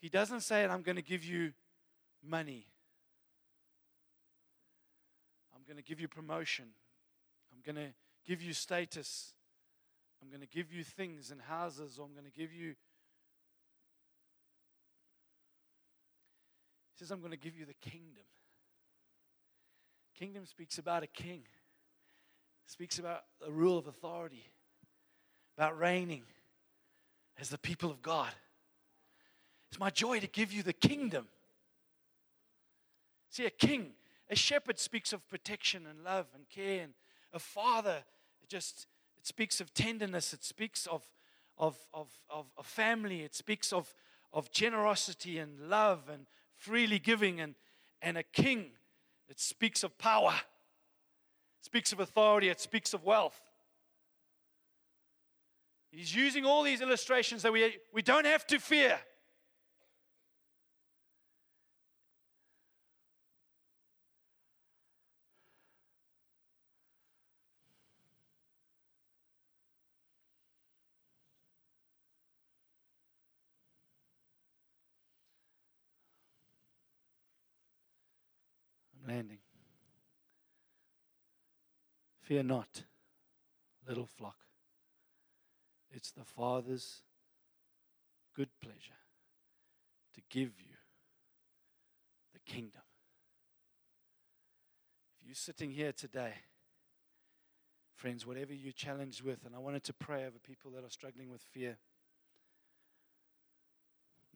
He 0.00 0.09
doesn't 0.09 0.40
say, 0.40 0.64
I'm 0.64 0.83
going 0.83 0.96
to 0.96 1.02
give 1.02 1.24
you 1.24 1.52
money, 2.26 2.66
I'm 5.54 5.62
going 5.66 5.76
to 5.76 5.83
give 5.83 6.00
you 6.00 6.09
promotion, 6.09 6.66
I'm 7.52 7.61
going 7.64 7.85
to 7.87 7.92
give 8.26 8.40
you 8.40 8.54
status, 8.54 9.35
I'm 10.22 10.28
going 10.28 10.40
to 10.40 10.46
give 10.46 10.72
you 10.72 10.83
things 10.83 11.31
and 11.31 11.40
houses, 11.42 11.98
or 11.98 12.07
I'm 12.07 12.12
going 12.12 12.31
to 12.31 12.38
give 12.38 12.52
you. 12.52 12.74
He 16.94 17.04
says, 17.04 17.11
I'm 17.11 17.20
going 17.20 17.33
to 17.33 17.37
give 17.38 17.57
you 17.57 17.66
the 17.66 17.74
kingdom. 17.74 18.24
Kingdom 20.18 20.46
speaks 20.46 20.78
about 20.78 21.04
a 21.04 21.07
king, 21.07 21.42
speaks 22.66 22.98
about 22.98 23.22
a 23.46 23.52
rule 23.52 23.78
of 23.78 23.87
authority, 23.87 24.50
about 25.57 25.78
reigning 25.78 26.24
as 27.38 27.50
the 27.50 27.59
people 27.59 27.88
of 27.88 28.02
God. 28.02 28.33
It's 29.70 29.78
my 29.78 29.90
joy 29.90 30.18
to 30.18 30.26
give 30.26 30.52
you 30.52 30.64
the 30.64 30.72
kingdom. 30.72 31.28
See, 33.31 33.46
a 33.46 33.50
king, 33.50 33.92
a 34.28 34.35
shepherd 34.35 34.81
speaks 34.81 35.12
of 35.12 35.28
protection 35.28 35.87
and 35.87 36.02
love 36.02 36.26
and 36.35 36.48
care, 36.48 36.83
and 36.83 36.94
a 37.33 37.38
father 37.38 38.02
it 38.42 38.48
just 38.48 38.88
it 39.16 39.24
speaks 39.24 39.61
of 39.61 39.72
tenderness, 39.72 40.33
it 40.33 40.42
speaks 40.42 40.88
of, 40.88 41.04
of, 41.57 41.76
of, 41.94 42.09
of, 42.28 42.46
of 42.57 42.66
family, 42.66 43.22
it 43.22 43.37
speaks 43.37 43.72
of, 43.72 43.94
of 44.33 44.50
generosity 44.50 45.38
and 45.38 45.70
love 45.70 46.09
and 46.12 46.26
freely 46.57 46.98
giving, 46.98 47.40
and, 47.40 47.54
and 48.02 48.18
a 48.18 48.24
king, 48.24 48.70
it 49.28 49.40
speaks 49.40 49.82
of 49.84 49.96
power, 49.98 50.34
it 50.34 51.64
speaks 51.64 51.92
of 51.92 52.00
authority, 52.00 52.48
it 52.48 52.60
speaks 52.60 52.94
of 52.94 53.04
wealth. 53.04 53.40
He's 55.90 56.14
using 56.14 56.44
all 56.44 56.62
these 56.62 56.80
illustrations 56.80 57.42
that 57.42 57.52
we, 57.52 57.78
we 57.92 58.02
don't 58.02 58.26
have 58.26 58.46
to 58.48 58.58
fear. 58.58 58.98
Fear 82.28 82.42
not, 82.42 82.82
little 83.88 84.04
flock. 84.04 84.36
It's 85.90 86.10
the 86.10 86.24
Father's 86.24 87.00
good 88.36 88.50
pleasure 88.60 89.00
to 90.14 90.20
give 90.28 90.50
you 90.60 90.74
the 92.34 92.40
kingdom. 92.40 92.82
If 95.18 95.26
you're 95.26 95.34
sitting 95.34 95.70
here 95.70 95.92
today, 95.92 96.34
friends, 97.94 98.26
whatever 98.26 98.52
you're 98.52 98.72
challenged 98.72 99.22
with, 99.22 99.46
and 99.46 99.54
I 99.56 99.58
wanted 99.58 99.84
to 99.84 99.94
pray 99.94 100.26
over 100.26 100.36
people 100.46 100.70
that 100.72 100.84
are 100.84 100.90
struggling 100.90 101.30
with 101.30 101.40
fear. 101.40 101.78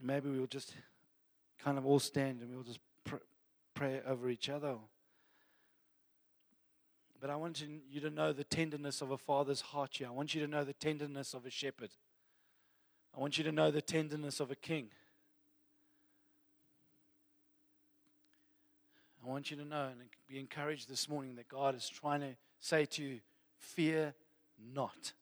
Maybe 0.01 0.31
we'll 0.31 0.47
just 0.47 0.73
kind 1.63 1.77
of 1.77 1.85
all 1.85 2.01
stand 2.01 2.41
and 2.41 2.55
we'll 2.55 2.65
just 2.65 2.81
pray 3.75 4.01
over 4.07 4.31
each 4.31 4.49
other. 4.49 4.77
But 7.23 7.31
I 7.31 7.37
want 7.37 7.65
you 7.89 8.01
to 8.01 8.11
know 8.11 8.33
the 8.33 8.43
tenderness 8.43 9.01
of 9.01 9.13
a 9.13 9.17
father's 9.17 9.61
heart 9.61 9.91
here. 9.93 10.09
I 10.09 10.11
want 10.11 10.35
you 10.35 10.41
to 10.41 10.49
know 10.49 10.65
the 10.65 10.73
tenderness 10.73 11.35
of 11.35 11.47
a 11.47 11.51
shepherd. 11.51 11.91
I 13.17 13.21
want 13.21 13.39
you 13.39 13.45
to 13.45 13.53
know 13.53 13.71
the 13.71 13.81
tenderness 13.81 14.41
of 14.41 14.51
a 14.51 14.57
king. 14.57 14.89
I 19.25 19.29
want 19.29 19.53
you 19.53 19.57
to 19.59 19.65
know 19.65 19.85
and 19.85 20.01
be 20.29 20.41
encouraged 20.41 20.91
this 20.91 21.09
morning 21.09 21.37
that 21.37 21.49
God 21.49 21.77
is 21.77 21.89
trying 21.89 22.23
to 22.23 22.35
say 22.59 22.87
to 22.87 23.05
you, 23.05 23.21
fear 23.57 24.15
not. 24.75 25.13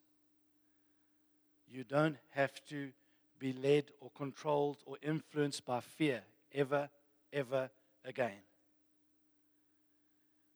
You 1.71 1.85
don't 1.85 2.17
have 2.31 2.65
to 2.71 2.93
be 3.39 3.53
led 3.53 3.91
or 4.01 4.11
controlled 4.17 4.79
or 4.87 4.97
influenced 5.03 5.67
by 5.67 5.81
fear 5.81 6.23
ever, 6.55 6.89
ever 7.31 7.69
again 8.07 8.41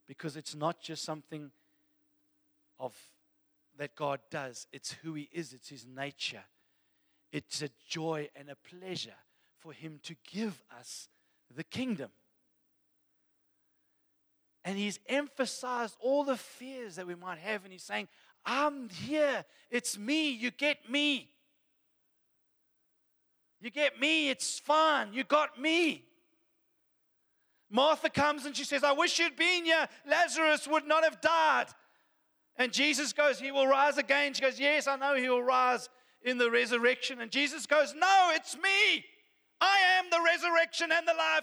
because 0.07 0.37
it's 0.37 0.55
not 0.55 0.81
just 0.81 1.03
something 1.03 1.51
of 2.79 2.95
that 3.79 3.97
God 3.97 4.21
does, 4.31 4.67
it's 4.73 4.93
who 4.93 5.15
He 5.15 5.29
is, 5.33 5.53
it's 5.53 5.69
His 5.69 5.87
nature. 5.87 6.45
It's 7.33 7.63
a 7.63 7.71
joy 7.89 8.29
and 8.37 8.49
a 8.49 8.57
pleasure 8.57 9.17
for 9.59 9.73
Him 9.73 9.99
to 10.05 10.15
give 10.31 10.63
us 10.79 11.09
the 11.55 11.65
kingdom. 11.65 12.11
And 14.65 14.79
He's 14.79 15.01
emphasized 15.09 15.97
all 16.01 16.25
the 16.25 16.37
fears 16.37 16.97
that 16.97 17.07
we 17.07 17.15
might 17.15 17.39
have, 17.39 17.65
and 17.65 17.73
He's 17.73 17.83
saying, 17.83 18.09
I'm 18.47 18.89
here, 18.91 19.45
it's 19.71 19.99
me, 19.99 20.31
you 20.31 20.51
get 20.51 20.89
me. 20.89 21.31
You 23.61 23.71
get 23.71 23.99
me, 23.99 24.29
it's 24.29 24.59
fine, 24.59 25.15
you 25.15 25.25
got 25.25 25.59
me. 25.59 26.05
Martha 27.75 28.09
comes 28.09 28.47
and 28.47 28.57
she 28.57 28.63
says, 28.63 28.85
I 28.85 28.93
wish 28.93 29.19
you'd 29.19 29.35
been 29.35 29.65
here. 29.65 29.89
Lazarus 30.09 30.69
would 30.69 30.87
not 30.87 31.03
have 31.03 31.21
died. 31.21 31.67
And 32.57 32.73
Jesus 32.73 33.13
goes, 33.13 33.41
He 33.41 33.51
will 33.51 33.67
rise 33.67 33.99
again. 33.99 34.33
She 34.33 34.43
goes, 34.43 34.61
Yes, 34.61 34.87
I 34.87 34.95
know 34.95 35.17
He 35.17 35.29
will 35.29 35.43
rise 35.43 35.89
in 36.23 36.39
the 36.39 36.53
resurrection. 36.53 37.21
And 37.21 37.33
Jesus 37.33 37.67
goes, 37.67 37.93
No, 37.93 38.31
it's 38.33 38.55
me. 38.55 39.05
I 39.61 39.79
am 39.99 40.05
the 40.09 40.21
resurrection 40.25 40.91
and 40.93 41.07
the 41.07 41.15
life. 41.15 41.43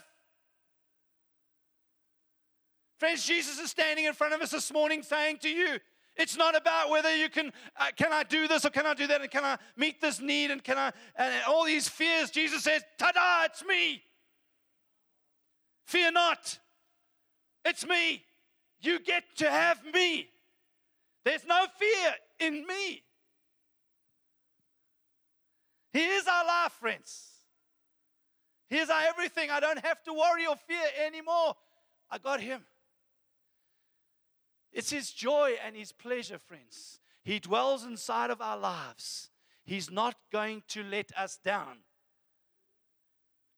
Friends, 2.98 3.26
Jesus 3.26 3.60
is 3.60 3.70
standing 3.70 4.06
in 4.06 4.14
front 4.14 4.34
of 4.34 4.40
us 4.42 4.52
this 4.52 4.72
morning 4.72 5.04
saying 5.04 5.40
to 5.40 5.50
you, 5.50 5.80
it's 6.16 6.38
not 6.38 6.56
about 6.56 6.90
whether 6.90 7.14
you 7.14 7.30
can, 7.30 7.52
uh, 7.78 7.88
can 7.98 8.14
I 8.14 8.24
do 8.24 8.48
this 8.48 8.66
or 8.66 8.70
can 8.70 8.86
I 8.86 8.94
do 8.94 9.08
that 9.08 9.22
and 9.22 9.32
can 9.32 9.44
I 9.44 9.58
meet 9.76 10.00
this 10.00 10.22
need 10.22 10.52
and 10.52 10.64
can 10.64 10.78
I, 10.78 10.92
and 11.18 11.34
all 11.48 11.66
these 11.66 11.90
fears. 11.90 12.30
Jesus 12.30 12.64
says, 12.64 12.84
ta 12.98 13.12
da, 13.12 13.46
it's 13.46 13.66
me. 13.66 14.04
Fear 15.92 16.14
not. 16.14 16.58
It's 17.66 17.86
me. 17.86 18.24
You 18.80 18.98
get 18.98 19.26
to 19.40 19.52
have 19.52 19.78
me. 19.94 20.30
There's 21.26 21.46
no 21.46 21.66
fear 21.78 22.16
in 22.40 22.66
me. 22.66 23.04
He 25.92 26.00
is 26.00 26.26
our 26.30 26.46
life, 26.46 26.72
friends. 26.80 27.32
He 28.70 28.78
is 28.78 28.90
our 28.90 29.02
everything. 29.02 29.50
I 29.50 29.60
don't 29.60 29.84
have 29.84 30.02
to 30.04 30.14
worry 30.14 30.48
or 30.48 30.56
fear 30.56 30.88
anymore. 31.06 31.56
I 32.10 32.20
got 32.20 32.40
Him. 32.40 32.62
It's 34.72 34.92
His 34.92 35.12
joy 35.12 35.56
and 35.62 35.76
His 35.76 35.92
pleasure, 35.92 36.40
friends. 36.40 37.02
He 37.22 37.40
dwells 37.40 37.84
inside 37.84 38.30
of 38.30 38.40
our 38.40 38.58
lives. 38.58 39.30
He's 39.66 39.92
not 39.92 40.16
going 40.32 40.64
to 40.70 40.84
let 40.84 41.12
us 41.18 41.38
down. 41.44 41.80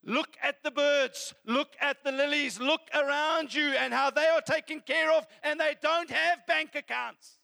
Look 0.06 0.36
at 0.42 0.62
the 0.64 0.72
birds, 0.72 1.34
look 1.46 1.76
at 1.80 2.04
the 2.04 2.12
lilies, 2.12 2.60
look 2.60 2.82
around 2.94 3.54
you 3.54 3.70
and 3.70 3.94
how 3.94 4.10
they 4.10 4.26
are 4.28 4.42
taken 4.42 4.82
care 4.82 5.12
of, 5.14 5.26
and 5.44 5.60
they 5.60 5.76
don't 5.82 6.10
have 6.10 6.46
bank 6.46 6.72
accounts. 6.76 7.38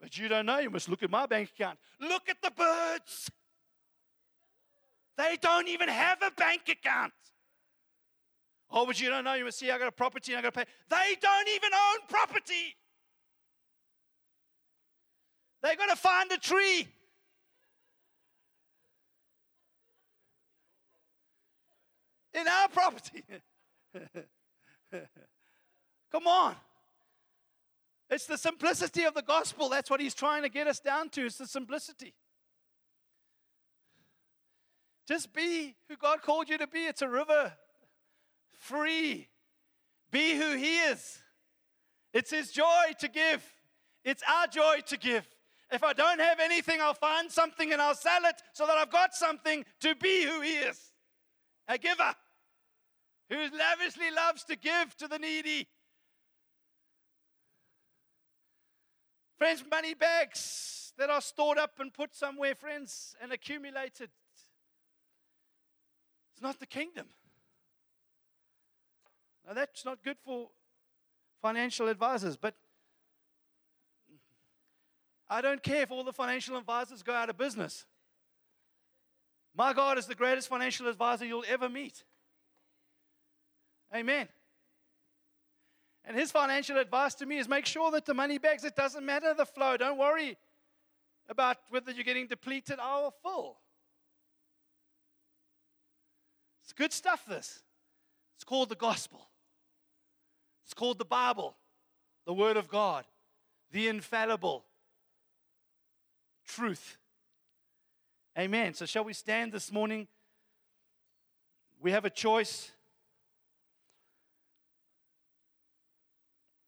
But 0.00 0.16
you 0.16 0.28
don't 0.28 0.46
know, 0.46 0.58
you 0.58 0.70
must 0.70 0.88
look 0.88 1.02
at 1.02 1.10
my 1.10 1.26
bank 1.26 1.50
account. 1.54 1.78
Look 2.00 2.30
at 2.30 2.40
the 2.40 2.50
birds. 2.50 3.30
They 5.18 5.36
don't 5.42 5.68
even 5.68 5.90
have 5.90 6.22
a 6.22 6.30
bank 6.30 6.62
account. 6.70 7.12
Oh, 8.70 8.86
but 8.86 8.98
you 8.98 9.10
don't 9.10 9.24
know, 9.24 9.34
you 9.34 9.44
must 9.44 9.58
see 9.58 9.70
I 9.70 9.78
got 9.78 9.88
a 9.88 9.92
property 9.92 10.32
and 10.32 10.38
I 10.38 10.42
got 10.42 10.54
to 10.54 10.60
pay. 10.60 10.70
They 10.88 11.16
don't 11.20 11.48
even 11.48 11.70
own 11.74 11.98
property. 12.08 12.76
They're 15.62 15.76
going 15.76 15.90
to 15.90 15.96
find 15.96 16.30
a 16.32 16.38
tree. 16.38 16.88
In 22.32 22.46
our 22.46 22.68
property. 22.68 23.24
Come 26.12 26.26
on. 26.26 26.54
It's 28.08 28.26
the 28.26 28.38
simplicity 28.38 29.04
of 29.04 29.14
the 29.14 29.22
gospel. 29.22 29.68
That's 29.68 29.90
what 29.90 30.00
he's 30.00 30.14
trying 30.14 30.42
to 30.42 30.48
get 30.48 30.66
us 30.66 30.80
down 30.80 31.10
to. 31.10 31.26
It's 31.26 31.38
the 31.38 31.46
simplicity. 31.46 32.14
Just 35.06 35.32
be 35.32 35.74
who 35.88 35.96
God 35.96 36.22
called 36.22 36.48
you 36.48 36.58
to 36.58 36.66
be. 36.66 36.80
It's 36.80 37.02
a 37.02 37.08
river 37.08 37.52
free. 38.52 39.28
Be 40.10 40.36
who 40.36 40.56
he 40.56 40.78
is. 40.78 41.18
It's 42.12 42.30
his 42.30 42.50
joy 42.50 42.92
to 42.98 43.08
give. 43.08 43.44
It's 44.04 44.22
our 44.28 44.46
joy 44.46 44.80
to 44.86 44.96
give. 44.96 45.26
If 45.72 45.84
I 45.84 45.92
don't 45.92 46.18
have 46.18 46.40
anything, 46.40 46.80
I'll 46.80 46.94
find 46.94 47.30
something 47.30 47.72
and 47.72 47.80
I'll 47.80 47.94
sell 47.94 48.24
it 48.24 48.42
so 48.52 48.66
that 48.66 48.76
I've 48.76 48.90
got 48.90 49.14
something 49.14 49.64
to 49.80 49.94
be 49.94 50.24
who 50.24 50.40
he 50.40 50.54
is 50.54 50.90
a 51.68 51.78
giver 51.78 52.14
who 53.28 53.36
lavishly 53.56 54.10
loves 54.10 54.42
to 54.44 54.56
give 54.56 54.96
to 54.96 55.06
the 55.06 55.18
needy. 55.18 55.68
Friends, 59.38 59.64
money 59.70 59.94
bags 59.94 60.92
that 60.98 61.08
are 61.08 61.20
stored 61.20 61.56
up 61.56 61.78
and 61.78 61.94
put 61.94 62.14
somewhere, 62.14 62.54
friends, 62.54 63.14
and 63.22 63.32
accumulated. 63.32 64.10
It's 66.32 66.42
not 66.42 66.58
the 66.58 66.66
kingdom. 66.66 67.06
Now, 69.46 69.54
that's 69.54 69.84
not 69.84 70.02
good 70.02 70.18
for 70.22 70.48
financial 71.40 71.88
advisors, 71.88 72.36
but 72.36 72.54
I 75.32 75.40
don't 75.40 75.62
care 75.62 75.82
if 75.82 75.92
all 75.92 76.02
the 76.02 76.12
financial 76.12 76.56
advisors 76.56 77.04
go 77.04 77.14
out 77.14 77.30
of 77.30 77.38
business. 77.38 77.86
My 79.54 79.72
God 79.72 79.96
is 79.96 80.06
the 80.06 80.16
greatest 80.16 80.48
financial 80.48 80.88
advisor 80.88 81.24
you'll 81.24 81.44
ever 81.48 81.68
meet. 81.68 82.02
Amen. 83.94 84.28
And 86.04 86.16
his 86.16 86.32
financial 86.32 86.78
advice 86.78 87.14
to 87.16 87.26
me 87.26 87.38
is 87.38 87.48
make 87.48 87.66
sure 87.66 87.92
that 87.92 88.06
the 88.06 88.14
money 88.14 88.38
bags, 88.38 88.64
it 88.64 88.74
doesn't 88.74 89.06
matter 89.06 89.32
the 89.32 89.46
flow. 89.46 89.76
Don't 89.76 89.98
worry 89.98 90.36
about 91.28 91.58
whether 91.68 91.92
you're 91.92 92.02
getting 92.02 92.26
depleted 92.26 92.80
or 92.80 93.12
full. 93.22 93.58
It's 96.64 96.72
good 96.72 96.92
stuff, 96.92 97.24
this. 97.28 97.62
It's 98.36 98.44
called 98.44 98.68
the 98.68 98.74
gospel. 98.74 99.28
It's 100.64 100.74
called 100.74 100.98
the 100.98 101.04
Bible, 101.04 101.56
the 102.26 102.34
Word 102.34 102.56
of 102.56 102.68
God, 102.68 103.04
the 103.70 103.86
infallible 103.86 104.64
truth. 106.50 106.96
Amen. 108.38 108.74
So, 108.74 108.86
shall 108.86 109.04
we 109.04 109.12
stand 109.12 109.52
this 109.52 109.72
morning? 109.72 110.08
We 111.80 111.92
have 111.92 112.04
a 112.04 112.10
choice. 112.10 112.72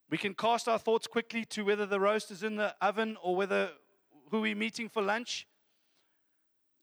We 0.09 0.17
can 0.17 0.33
cast 0.33 0.67
our 0.67 0.79
thoughts 0.79 1.07
quickly 1.07 1.45
to 1.45 1.65
whether 1.65 1.85
the 1.85 1.99
roast 1.99 2.31
is 2.31 2.43
in 2.43 2.55
the 2.55 2.75
oven 2.81 3.17
or 3.21 3.35
whether 3.35 3.71
who 4.29 4.41
we're 4.41 4.55
meeting 4.55 4.89
for 4.89 5.01
lunch 5.01 5.47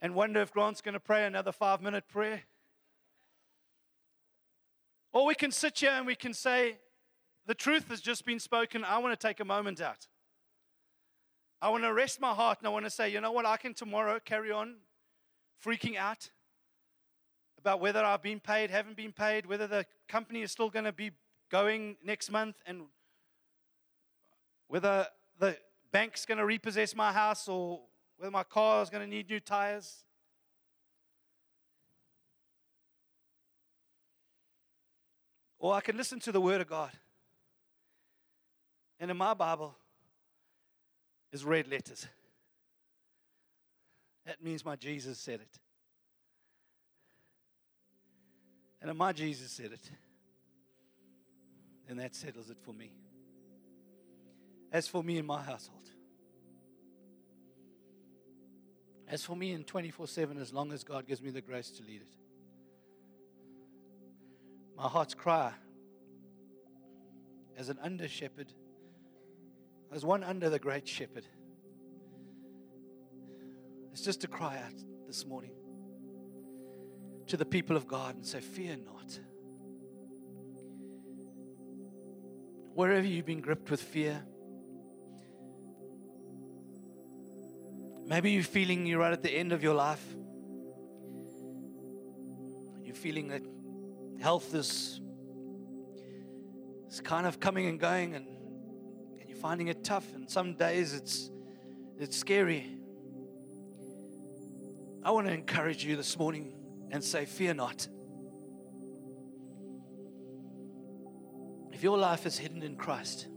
and 0.03 0.15
wonder 0.15 0.41
if 0.41 0.53
Grant's 0.53 0.81
going 0.81 0.95
to 0.95 1.01
pray 1.01 1.25
another 1.27 1.53
five 1.53 1.81
minute 1.81 2.09
prayer. 2.09 2.43
Or 5.13 5.27
we 5.27 5.35
can 5.35 5.51
sit 5.51 5.79
here 5.79 5.91
and 5.91 6.07
we 6.07 6.15
can 6.15 6.35
say, 6.35 6.79
the 7.47 7.55
truth 7.55 7.89
has 7.89 8.01
just 8.01 8.25
been 8.25 8.39
spoken. 8.39 8.85
I 8.85 8.99
want 8.99 9.19
to 9.19 9.27
take 9.27 9.41
a 9.41 9.45
moment 9.45 9.81
out. 9.81 10.07
I 11.63 11.69
want 11.69 11.85
to 11.85 11.93
rest 11.93 12.21
my 12.21 12.33
heart 12.33 12.59
and 12.61 12.67
I 12.67 12.71
want 12.71 12.87
to 12.87 12.91
say, 12.91 13.11
you 13.11 13.21
know 13.21 13.33
what, 13.33 13.45
I 13.45 13.57
can 13.59 13.75
tomorrow 13.75 14.19
carry 14.25 14.51
on 14.51 14.77
freaking 15.65 15.97
out 15.97 16.31
about 17.59 17.81
whether 17.81 18.03
I've 18.03 18.23
been 18.23 18.41
paid, 18.41 18.71
haven't 18.71 18.97
been 18.97 19.13
paid, 19.13 19.45
whether 19.45 19.67
the 19.67 19.85
company 20.09 20.41
is 20.41 20.51
still 20.51 20.71
going 20.71 20.87
to 20.87 20.93
be 20.93 21.11
going 21.51 21.97
next 22.03 22.31
month, 22.31 22.57
and 22.65 22.85
whether 24.69 25.07
the 25.39 25.59
bank's 25.93 26.25
going 26.25 26.39
to 26.39 26.47
repossess 26.47 26.95
my 26.95 27.13
house 27.13 27.47
or 27.49 27.81
whether 28.17 28.31
my 28.31 28.45
car 28.45 28.83
is 28.83 28.89
going 28.89 29.03
to 29.03 29.11
need 29.11 29.29
new 29.29 29.41
tires. 29.41 30.05
Or 35.59 35.75
I 35.75 35.83
can 35.83 35.99
listen 35.99 36.19
to 36.21 36.33
the 36.33 36.41
Word 36.41 36.63
of 36.63 36.69
God. 36.69 36.93
And 38.99 39.11
in 39.11 39.17
my 39.19 39.35
Bible 39.35 39.75
is 41.33 41.45
red 41.45 41.69
letters. 41.69 42.07
That 44.27 44.43
means 44.43 44.65
my 44.65 44.77
Jesus 44.77 45.19
said 45.19 45.41
it. 45.41 45.59
And 48.83 48.97
my 48.97 49.13
Jesus 49.13 49.51
said 49.51 49.73
it, 49.73 49.91
then 51.87 51.99
that 51.99 52.15
settles 52.15 52.49
it 52.49 52.57
for 52.63 52.73
me. 52.73 52.93
As 54.73 54.89
for 54.89 55.03
me 55.03 55.19
and 55.19 55.27
my 55.27 55.43
household, 55.43 55.91
as 59.07 59.25
for 59.25 59.37
me 59.37 59.53
in 59.53 59.65
24 59.65 60.07
7, 60.07 60.39
as 60.39 60.53
long 60.53 60.73
as 60.73 60.85
God 60.85 61.07
gives 61.07 61.21
me 61.21 61.31
the 61.31 61.41
grace 61.41 61.71
to 61.71 61.83
lead 61.83 62.01
it, 62.01 62.09
my 64.77 64.89
heart's 64.89 65.15
cry 65.15 65.53
as 67.59 67.69
an 67.69 67.79
under 67.83 68.09
shepherd 68.09 68.53
there's 69.91 70.05
one 70.05 70.23
under 70.23 70.49
the 70.49 70.59
great 70.59 70.87
shepherd. 70.87 71.25
It's 73.93 74.03
just 74.03 74.21
to 74.21 74.29
cry 74.29 74.57
out 74.57 74.75
this 75.07 75.27
morning 75.27 75.51
to 77.27 77.37
the 77.37 77.45
people 77.45 77.77
of 77.77 77.87
God 77.89 78.15
and 78.15 78.25
say, 78.25 78.41
Fear 78.41 78.77
not. 78.85 79.19
Wherever 82.75 83.07
you've 83.07 83.27
been 83.27 83.41
gripped 83.41 83.71
with 83.71 83.83
fear, 83.83 84.23
maybe 88.07 88.31
you're 88.31 88.45
feeling 88.45 88.87
you're 88.87 89.01
right 89.01 89.13
at 89.13 89.23
the 89.23 89.31
end 89.31 89.53
of 89.53 89.63
your 89.63 89.75
life. 89.75 90.05
You're 92.85 92.95
feeling 92.95 93.29
that 93.29 93.43
health 94.21 94.55
is, 94.55 95.01
is 96.89 97.01
kind 97.01 97.27
of 97.27 97.41
coming 97.41 97.67
and 97.67 97.79
going, 97.79 98.15
and 98.15 98.27
finding 99.41 99.69
it 99.69 99.83
tough, 99.83 100.15
and 100.15 100.29
some 100.29 100.55
days 100.55 100.93
it's, 100.93 101.31
it's 101.99 102.17
scary. 102.17 102.67
I 105.03 105.11
want 105.13 105.27
to 105.29 105.33
encourage 105.33 105.83
you 105.83 105.97
this 105.97 106.19
morning 106.19 106.53
and 106.91 107.03
say, 107.03 107.25
Fear 107.25 107.55
not. 107.55 107.89
If 111.73 111.83
your 111.83 111.97
life 111.97 112.27
is 112.27 112.37
hidden 112.37 112.63
in 112.63 112.77
Christ, 112.77 113.29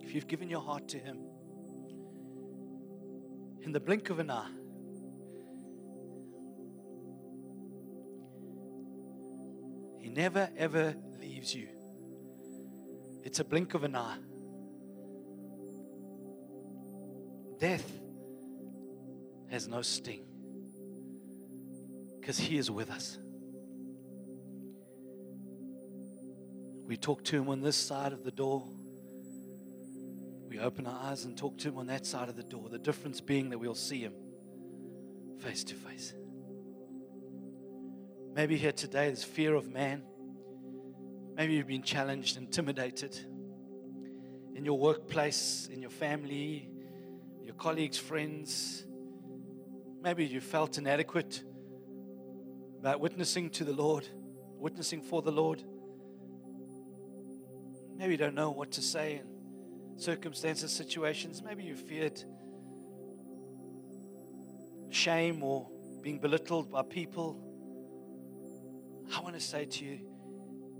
if 0.00 0.12
you've 0.12 0.26
given 0.26 0.50
your 0.50 0.60
heart 0.60 0.88
to 0.88 0.98
Him, 0.98 1.18
in 3.62 3.70
the 3.70 3.80
blink 3.80 4.10
of 4.10 4.18
an 4.18 4.30
eye, 4.30 4.50
He 10.00 10.08
never 10.08 10.50
ever 10.56 10.96
leaves 11.20 11.54
you. 11.54 11.68
It's 13.22 13.38
a 13.38 13.44
blink 13.44 13.74
of 13.74 13.84
an 13.84 13.94
eye. 13.94 14.16
Death 17.58 17.90
has 19.50 19.66
no 19.66 19.82
sting 19.82 20.24
because 22.20 22.38
He 22.38 22.56
is 22.56 22.70
with 22.70 22.90
us. 22.90 23.18
We 26.86 26.96
talk 26.96 27.24
to 27.24 27.36
Him 27.36 27.48
on 27.48 27.60
this 27.60 27.76
side 27.76 28.12
of 28.12 28.24
the 28.24 28.30
door. 28.30 28.64
We 30.48 30.58
open 30.58 30.86
our 30.86 31.10
eyes 31.10 31.24
and 31.24 31.36
talk 31.36 31.58
to 31.58 31.68
Him 31.68 31.78
on 31.78 31.88
that 31.88 32.06
side 32.06 32.28
of 32.28 32.36
the 32.36 32.42
door. 32.42 32.68
The 32.68 32.78
difference 32.78 33.20
being 33.20 33.50
that 33.50 33.58
we'll 33.58 33.74
see 33.74 34.00
Him 34.00 34.14
face 35.40 35.64
to 35.64 35.74
face. 35.74 36.14
Maybe 38.34 38.56
here 38.56 38.72
today 38.72 39.06
there's 39.06 39.24
fear 39.24 39.54
of 39.54 39.68
man. 39.68 40.02
Maybe 41.36 41.54
you've 41.54 41.66
been 41.66 41.82
challenged, 41.82 42.36
intimidated 42.36 43.16
in 44.54 44.64
your 44.64 44.78
workplace, 44.78 45.68
in 45.72 45.80
your 45.80 45.90
family, 45.90 46.68
your 47.48 47.56
colleagues, 47.56 47.96
friends. 47.96 48.84
Maybe 50.02 50.26
you 50.26 50.38
felt 50.38 50.76
inadequate 50.76 51.42
about 52.78 53.00
witnessing 53.00 53.48
to 53.52 53.64
the 53.64 53.72
Lord, 53.72 54.06
witnessing 54.58 55.00
for 55.00 55.22
the 55.22 55.32
Lord. 55.32 55.62
Maybe 57.96 58.12
you 58.12 58.18
don't 58.18 58.34
know 58.34 58.50
what 58.50 58.72
to 58.72 58.82
say 58.82 59.14
in 59.14 59.98
circumstances, 59.98 60.72
situations. 60.72 61.42
Maybe 61.42 61.64
you 61.64 61.74
feared 61.74 62.22
shame 64.90 65.42
or 65.42 65.70
being 66.02 66.18
belittled 66.18 66.70
by 66.70 66.82
people. 66.82 67.42
I 69.16 69.20
want 69.20 69.36
to 69.36 69.40
say 69.40 69.64
to 69.64 69.84
you 69.86 70.00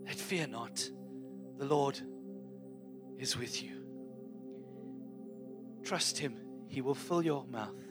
that 0.05 0.17
fear 0.17 0.47
not, 0.47 0.87
the 1.57 1.65
Lord 1.65 1.99
is 3.19 3.39
with 3.39 3.63
you. 3.63 3.87
Trust 5.83 6.19
Him. 6.19 6.37
He 6.69 6.81
will 6.81 6.95
fill 6.95 7.23
your 7.23 7.45
mouth 7.45 7.83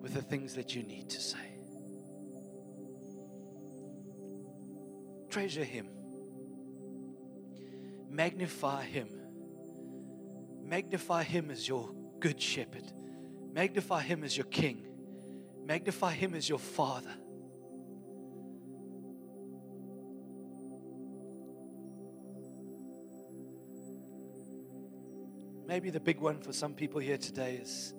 with 0.00 0.14
the 0.14 0.22
things 0.22 0.54
that 0.54 0.74
you 0.74 0.82
need 0.82 1.10
to 1.10 1.20
say. 1.20 1.38
Treasure 5.28 5.64
Him, 5.64 5.88
magnify 8.08 8.84
Him, 8.84 9.20
Magnify 10.70 11.24
him 11.24 11.50
as 11.50 11.66
your 11.66 11.90
good 12.20 12.40
shepherd. 12.40 12.84
Magnify 13.52 14.02
him 14.02 14.22
as 14.22 14.36
your 14.36 14.46
king. 14.46 14.86
Magnify 15.64 16.12
him 16.12 16.32
as 16.36 16.48
your 16.48 16.60
father. 16.60 17.12
Maybe 25.70 25.90
the 25.90 26.00
big 26.00 26.18
one 26.18 26.40
for 26.40 26.52
some 26.52 26.74
people 26.74 27.00
here 27.00 27.16
today 27.16 27.60
is 27.62 27.94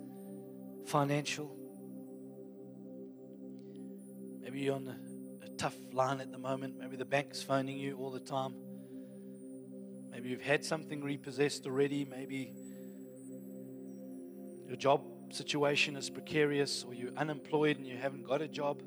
financial. 0.88 1.56
Maybe 4.42 4.60
you're 4.60 4.76
on 4.76 4.90
a, 4.90 5.46
a 5.46 5.50
tough 5.52 5.78
line 5.94 6.20
at 6.20 6.34
the 6.34 6.38
moment. 6.38 6.78
Maybe 6.78 6.98
the 6.98 7.06
bank's 7.06 7.42
phoning 7.42 7.78
you 7.78 7.96
all 7.96 8.12
the 8.12 8.20
time. 8.20 8.56
Maybe 10.10 10.28
you've 10.28 10.42
had 10.42 10.66
something 10.66 11.02
repossessed 11.02 11.66
already. 11.66 12.04
Maybe 12.04 12.52
your 14.68 14.76
job 14.76 15.06
situation 15.32 15.96
is 15.96 16.10
precarious 16.10 16.84
or 16.84 16.94
you're 16.94 17.16
unemployed 17.16 17.78
and 17.78 17.88
you 17.88 17.96
haven't 17.96 18.28
got 18.28 18.42
a 18.42 18.50
job. 18.50 18.82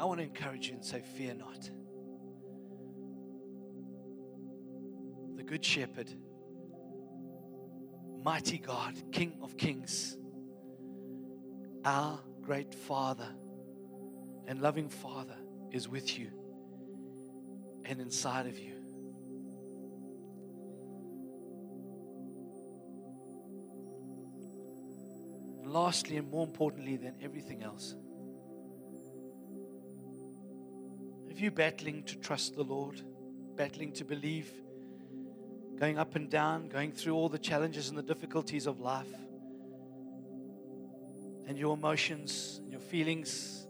I 0.00 0.06
want 0.06 0.20
to 0.20 0.24
encourage 0.24 0.68
you 0.68 0.76
and 0.76 0.82
say, 0.82 1.02
Fear 1.02 1.34
not. 1.34 1.68
Good 5.48 5.64
Shepherd, 5.64 6.10
mighty 8.22 8.58
God, 8.58 8.94
King 9.12 9.38
of 9.40 9.56
Kings, 9.56 10.18
our 11.86 12.20
great 12.42 12.74
Father 12.74 13.34
and 14.46 14.60
loving 14.60 14.90
Father 14.90 15.38
is 15.72 15.88
with 15.88 16.18
you 16.18 16.30
and 17.86 17.98
inside 17.98 18.46
of 18.46 18.58
you. 18.58 18.74
lastly, 25.64 26.16
and 26.16 26.30
more 26.30 26.46
importantly 26.46 26.96
than 26.96 27.14
everything 27.22 27.62
else, 27.62 27.94
if 31.28 31.40
you're 31.40 31.50
battling 31.50 32.02
to 32.04 32.16
trust 32.16 32.56
the 32.56 32.62
Lord, 32.62 33.02
battling 33.54 33.92
to 33.92 34.04
believe, 34.04 34.50
going 35.78 35.98
up 35.98 36.16
and 36.16 36.28
down, 36.28 36.68
going 36.68 36.92
through 36.92 37.14
all 37.14 37.28
the 37.28 37.38
challenges 37.38 37.88
and 37.88 37.96
the 37.96 38.02
difficulties 38.02 38.66
of 38.66 38.80
life, 38.80 39.06
and 41.46 41.56
your 41.56 41.74
emotions 41.74 42.60
your 42.68 42.80
feelings 42.80 43.66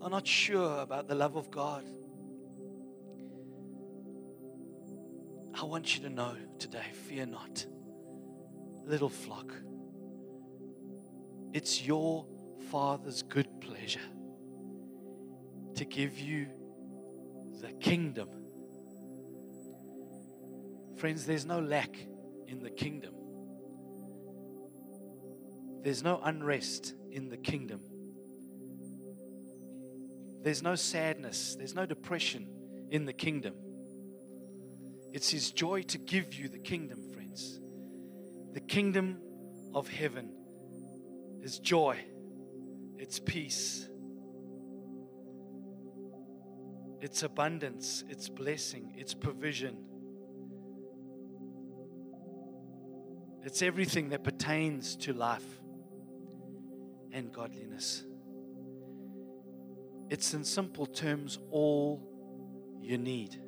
are 0.00 0.10
not 0.10 0.26
sure 0.26 0.80
about 0.80 1.08
the 1.08 1.14
love 1.14 1.36
of 1.36 1.50
God, 1.50 1.84
I 5.60 5.64
want 5.64 5.96
you 5.96 6.02
to 6.02 6.10
know 6.10 6.34
today 6.58 6.86
fear 7.08 7.26
not, 7.26 7.66
little 8.86 9.08
flock. 9.08 9.52
It's 11.52 11.82
your 11.82 12.26
Father's 12.70 13.22
good 13.22 13.60
pleasure 13.60 14.00
to 15.74 15.84
give 15.84 16.18
you 16.18 16.46
the 17.60 17.72
kingdom. 17.72 18.28
Friends, 20.98 21.26
there's 21.26 21.46
no 21.46 21.60
lack 21.60 21.96
in 22.48 22.62
the 22.62 22.70
kingdom. 22.70 23.14
There's 25.82 26.02
no 26.02 26.20
unrest 26.22 26.94
in 27.12 27.28
the 27.28 27.36
kingdom. 27.36 27.80
There's 30.42 30.62
no 30.62 30.74
sadness. 30.74 31.54
There's 31.54 31.74
no 31.74 31.86
depression 31.86 32.48
in 32.90 33.04
the 33.04 33.12
kingdom. 33.12 33.54
It's 35.12 35.30
His 35.30 35.52
joy 35.52 35.82
to 35.82 35.98
give 35.98 36.34
you 36.34 36.48
the 36.48 36.58
kingdom, 36.58 37.12
friends. 37.14 37.60
The 38.52 38.60
kingdom 38.60 39.18
of 39.74 39.88
heaven 39.88 40.32
is 41.42 41.60
joy, 41.60 41.98
it's 42.96 43.20
peace, 43.20 43.88
it's 47.00 47.22
abundance, 47.22 48.02
it's 48.08 48.28
blessing, 48.28 48.94
it's 48.96 49.14
provision. 49.14 49.76
It's 53.44 53.62
everything 53.62 54.10
that 54.10 54.24
pertains 54.24 54.96
to 54.96 55.12
life 55.12 55.44
and 57.12 57.32
godliness. 57.32 58.02
It's 60.10 60.34
in 60.34 60.44
simple 60.44 60.86
terms 60.86 61.38
all 61.50 62.02
you 62.80 62.98
need. 62.98 63.40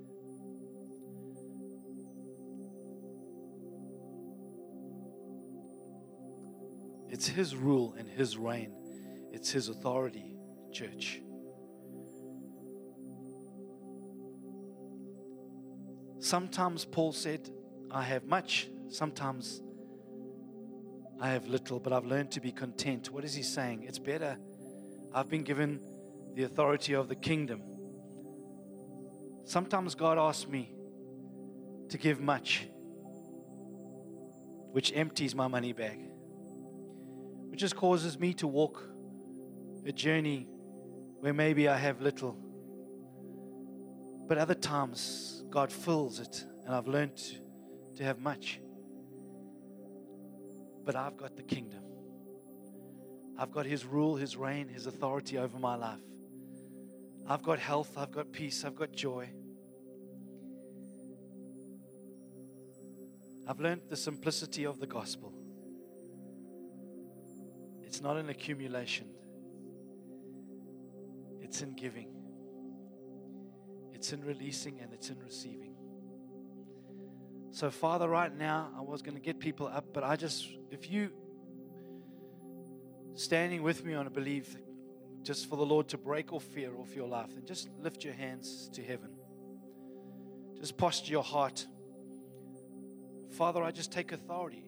It's 7.08 7.26
His 7.26 7.56
rule 7.56 7.94
and 7.98 8.08
His 8.08 8.36
reign, 8.36 8.72
it's 9.32 9.50
His 9.50 9.68
authority, 9.68 10.36
church. 10.72 11.20
Sometimes 16.20 16.84
Paul 16.84 17.12
said, 17.12 17.50
I 17.90 18.02
have 18.02 18.24
much. 18.24 18.68
Sometimes 18.88 19.62
I 21.20 21.30
have 21.30 21.46
little, 21.46 21.78
but 21.78 21.92
I've 21.92 22.06
learned 22.06 22.30
to 22.32 22.40
be 22.40 22.50
content. 22.50 23.10
What 23.10 23.24
is 23.24 23.34
he 23.34 23.42
saying? 23.42 23.84
It's 23.84 23.98
better. 23.98 24.38
I've 25.14 25.28
been 25.28 25.42
given 25.42 25.80
the 26.34 26.44
authority 26.44 26.94
of 26.94 27.08
the 27.08 27.16
kingdom. 27.16 27.62
Sometimes 29.44 29.94
God 29.94 30.18
asks 30.18 30.48
me 30.48 30.72
to 31.90 31.98
give 31.98 32.20
much, 32.20 32.68
which 34.72 34.92
empties 34.94 35.34
my 35.34 35.48
money 35.48 35.72
bag 35.72 36.10
which 37.50 37.58
just 37.58 37.74
causes 37.74 38.18
me 38.18 38.32
to 38.32 38.46
walk 38.46 38.82
a 39.84 39.90
journey 39.90 40.46
where 41.18 41.34
maybe 41.34 41.68
I 41.68 41.76
have 41.76 42.00
little. 42.00 42.36
But 44.28 44.38
other 44.38 44.54
times, 44.54 45.42
God 45.50 45.72
fills 45.72 46.20
it, 46.20 46.44
and 46.64 46.74
I've 46.74 46.86
learned 46.86 47.16
to, 47.96 48.04
have 48.04 48.20
much. 48.20 48.60
But 50.84 50.96
I've 50.96 51.16
got 51.16 51.36
the 51.36 51.42
kingdom. 51.42 51.82
I've 53.38 53.50
got 53.50 53.66
His 53.66 53.84
rule, 53.84 54.16
His 54.16 54.36
reign, 54.36 54.68
His 54.68 54.86
authority 54.86 55.38
over 55.38 55.58
my 55.58 55.76
life. 55.76 56.00
I've 57.28 57.42
got 57.42 57.58
health, 57.58 57.96
I've 57.96 58.10
got 58.10 58.32
peace, 58.32 58.64
I've 58.64 58.74
got 58.74 58.92
joy. 58.92 59.30
I've 63.46 63.60
learned 63.60 63.82
the 63.88 63.96
simplicity 63.96 64.64
of 64.64 64.78
the 64.78 64.86
gospel. 64.86 65.32
It's 67.82 68.00
not 68.00 68.16
an 68.16 68.28
accumulation, 68.28 69.08
it's 71.40 71.60
in 71.60 71.74
giving, 71.74 72.08
it's 73.92 74.12
in 74.12 74.24
releasing, 74.24 74.80
and 74.80 74.92
it's 74.92 75.10
in 75.10 75.18
receiving. 75.18 75.69
So, 77.52 77.70
Father, 77.70 78.08
right 78.08 78.36
now, 78.36 78.70
I 78.78 78.80
was 78.80 79.02
going 79.02 79.16
to 79.16 79.20
get 79.20 79.40
people 79.40 79.66
up, 79.66 79.86
but 79.92 80.04
I 80.04 80.14
just, 80.14 80.48
if 80.70 80.88
you 80.90 81.10
standing 83.14 83.62
with 83.62 83.84
me 83.84 83.94
on 83.94 84.06
a 84.06 84.10
belief 84.10 84.56
just 85.22 85.50
for 85.50 85.56
the 85.56 85.66
Lord 85.66 85.88
to 85.88 85.98
break 85.98 86.32
off 86.32 86.44
fear 86.44 86.70
off 86.76 86.94
your 86.94 87.08
life, 87.08 87.34
then 87.34 87.44
just 87.44 87.68
lift 87.80 88.04
your 88.04 88.14
hands 88.14 88.70
to 88.74 88.82
heaven. 88.82 89.10
Just 90.60 90.76
posture 90.76 91.10
your 91.10 91.24
heart. 91.24 91.66
Father, 93.32 93.62
I 93.62 93.72
just 93.72 93.90
take 93.90 94.12
authority 94.12 94.64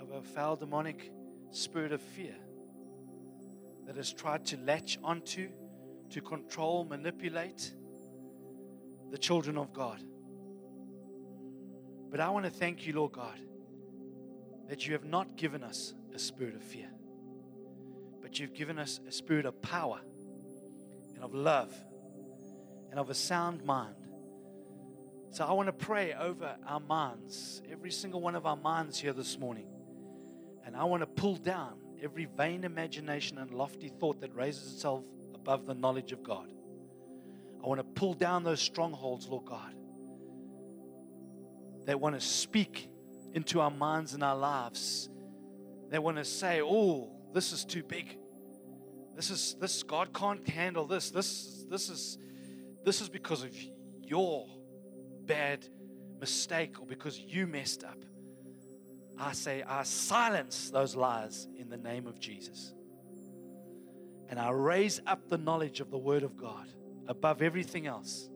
over 0.00 0.18
a 0.18 0.22
foul 0.22 0.56
demonic 0.56 1.12
spirit 1.52 1.92
of 1.92 2.00
fear 2.00 2.34
that 3.86 3.96
has 3.96 4.12
tried 4.12 4.44
to 4.46 4.56
latch 4.58 4.98
onto, 5.04 5.48
to 6.10 6.20
control, 6.20 6.84
manipulate 6.84 7.72
the 9.10 9.18
children 9.18 9.56
of 9.56 9.72
God. 9.72 10.02
But 12.10 12.20
I 12.20 12.30
want 12.30 12.44
to 12.44 12.50
thank 12.50 12.86
you, 12.86 12.94
Lord 12.94 13.12
God, 13.12 13.38
that 14.68 14.86
you 14.86 14.92
have 14.94 15.04
not 15.04 15.36
given 15.36 15.62
us 15.62 15.94
a 16.14 16.18
spirit 16.18 16.54
of 16.54 16.62
fear, 16.62 16.88
but 18.22 18.38
you've 18.38 18.54
given 18.54 18.78
us 18.78 19.00
a 19.06 19.12
spirit 19.12 19.46
of 19.46 19.60
power 19.60 20.00
and 21.14 21.24
of 21.24 21.34
love 21.34 21.74
and 22.90 22.98
of 22.98 23.10
a 23.10 23.14
sound 23.14 23.64
mind. 23.64 23.94
So 25.30 25.44
I 25.44 25.52
want 25.52 25.66
to 25.66 25.72
pray 25.72 26.14
over 26.14 26.56
our 26.66 26.80
minds, 26.80 27.60
every 27.70 27.90
single 27.90 28.20
one 28.20 28.34
of 28.34 28.46
our 28.46 28.56
minds 28.56 28.98
here 28.98 29.12
this 29.12 29.38
morning. 29.38 29.66
And 30.64 30.74
I 30.74 30.84
want 30.84 31.02
to 31.02 31.06
pull 31.06 31.36
down 31.36 31.74
every 32.02 32.24
vain 32.24 32.64
imagination 32.64 33.38
and 33.38 33.50
lofty 33.50 33.88
thought 33.88 34.20
that 34.20 34.34
raises 34.34 34.74
itself 34.74 35.04
above 35.34 35.66
the 35.66 35.74
knowledge 35.74 36.12
of 36.12 36.22
God. 36.22 36.50
I 37.62 37.66
want 37.66 37.80
to 37.80 37.84
pull 37.84 38.14
down 38.14 38.44
those 38.44 38.60
strongholds, 38.60 39.28
Lord 39.28 39.44
God. 39.44 39.74
They 41.88 41.94
want 41.94 42.20
to 42.20 42.20
speak 42.20 42.90
into 43.32 43.62
our 43.62 43.70
minds 43.70 44.12
and 44.12 44.22
our 44.22 44.36
lives. 44.36 45.08
They 45.88 45.98
want 45.98 46.18
to 46.18 46.24
say, 46.24 46.60
"Oh, 46.60 47.10
this 47.32 47.50
is 47.50 47.64
too 47.64 47.82
big. 47.82 48.18
This 49.16 49.30
is 49.30 49.56
this 49.58 49.82
God 49.82 50.12
can't 50.12 50.46
handle 50.46 50.86
this. 50.86 51.10
This 51.10 51.64
this 51.70 51.88
is 51.88 52.18
this 52.84 53.00
is 53.00 53.08
because 53.08 53.42
of 53.42 53.56
your 54.02 54.46
bad 55.24 55.66
mistake 56.20 56.78
or 56.78 56.84
because 56.84 57.18
you 57.18 57.46
messed 57.46 57.84
up. 57.84 58.04
I 59.18 59.32
say, 59.32 59.62
I 59.62 59.84
silence 59.84 60.68
those 60.68 60.94
lies 60.94 61.48
in 61.56 61.70
the 61.70 61.78
name 61.78 62.06
of 62.06 62.20
Jesus. 62.20 62.74
And 64.28 64.38
I 64.38 64.50
raise 64.50 65.00
up 65.06 65.26
the 65.30 65.38
knowledge 65.38 65.80
of 65.80 65.90
the 65.90 65.96
Word 65.96 66.22
of 66.22 66.36
God 66.36 66.68
above 67.06 67.40
everything 67.40 67.86
else. 67.86 68.28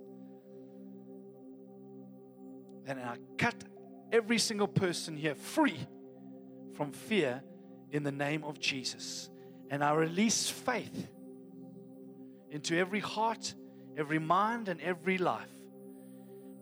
And 2.87 2.99
I 2.99 3.17
cut 3.39 3.55
every 4.11 4.39
single 4.39 4.69
person 4.69 5.17
here 5.17 5.35
free 5.35 5.79
from 6.75 6.93
fear 6.93 7.43
in 7.91 8.03
the 8.03 8.13
name 8.13 8.45
of 8.45 8.59
Jesus. 8.59 9.31
And 9.71 9.83
I 9.83 9.95
release 9.95 10.49
faith 10.49 11.09
into 12.51 12.77
every 12.77 13.01
heart, 13.01 13.55
every 13.97 14.19
mind, 14.19 14.69
and 14.69 14.81
every 14.81 15.19
life. 15.19 15.49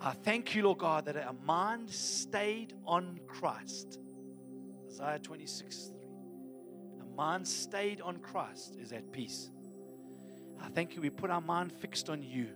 I 0.01 0.13
thank 0.13 0.55
you, 0.55 0.63
Lord 0.63 0.79
God, 0.79 1.05
that 1.07 1.17
a 1.17 1.35
mind 1.45 1.91
stayed 1.91 2.75
on 2.87 3.21
Christ. 3.27 3.99
Isaiah 4.89 5.19
26 5.19 5.93
3. 5.93 6.01
A 7.03 7.17
mind 7.17 7.47
stayed 7.47 8.01
on 8.01 8.19
Christ 8.19 8.77
is 8.81 8.93
at 8.93 9.13
peace. 9.13 9.51
I 10.63 10.69
thank 10.69 10.95
you, 10.95 11.03
we 11.03 11.11
put 11.11 11.31
our 11.31 11.41
mind 11.41 11.73
fixed 11.73 12.09
on 12.09 12.23
you, 12.23 12.49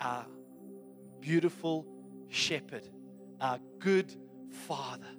our 0.00 0.26
beautiful 1.20 1.86
shepherd, 2.32 2.88
our 3.40 3.58
good 3.78 4.14
father, 4.66 5.10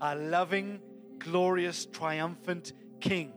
our 0.00 0.16
loving, 0.16 0.80
glorious, 1.18 1.86
triumphant 1.86 2.72
king, 3.00 3.32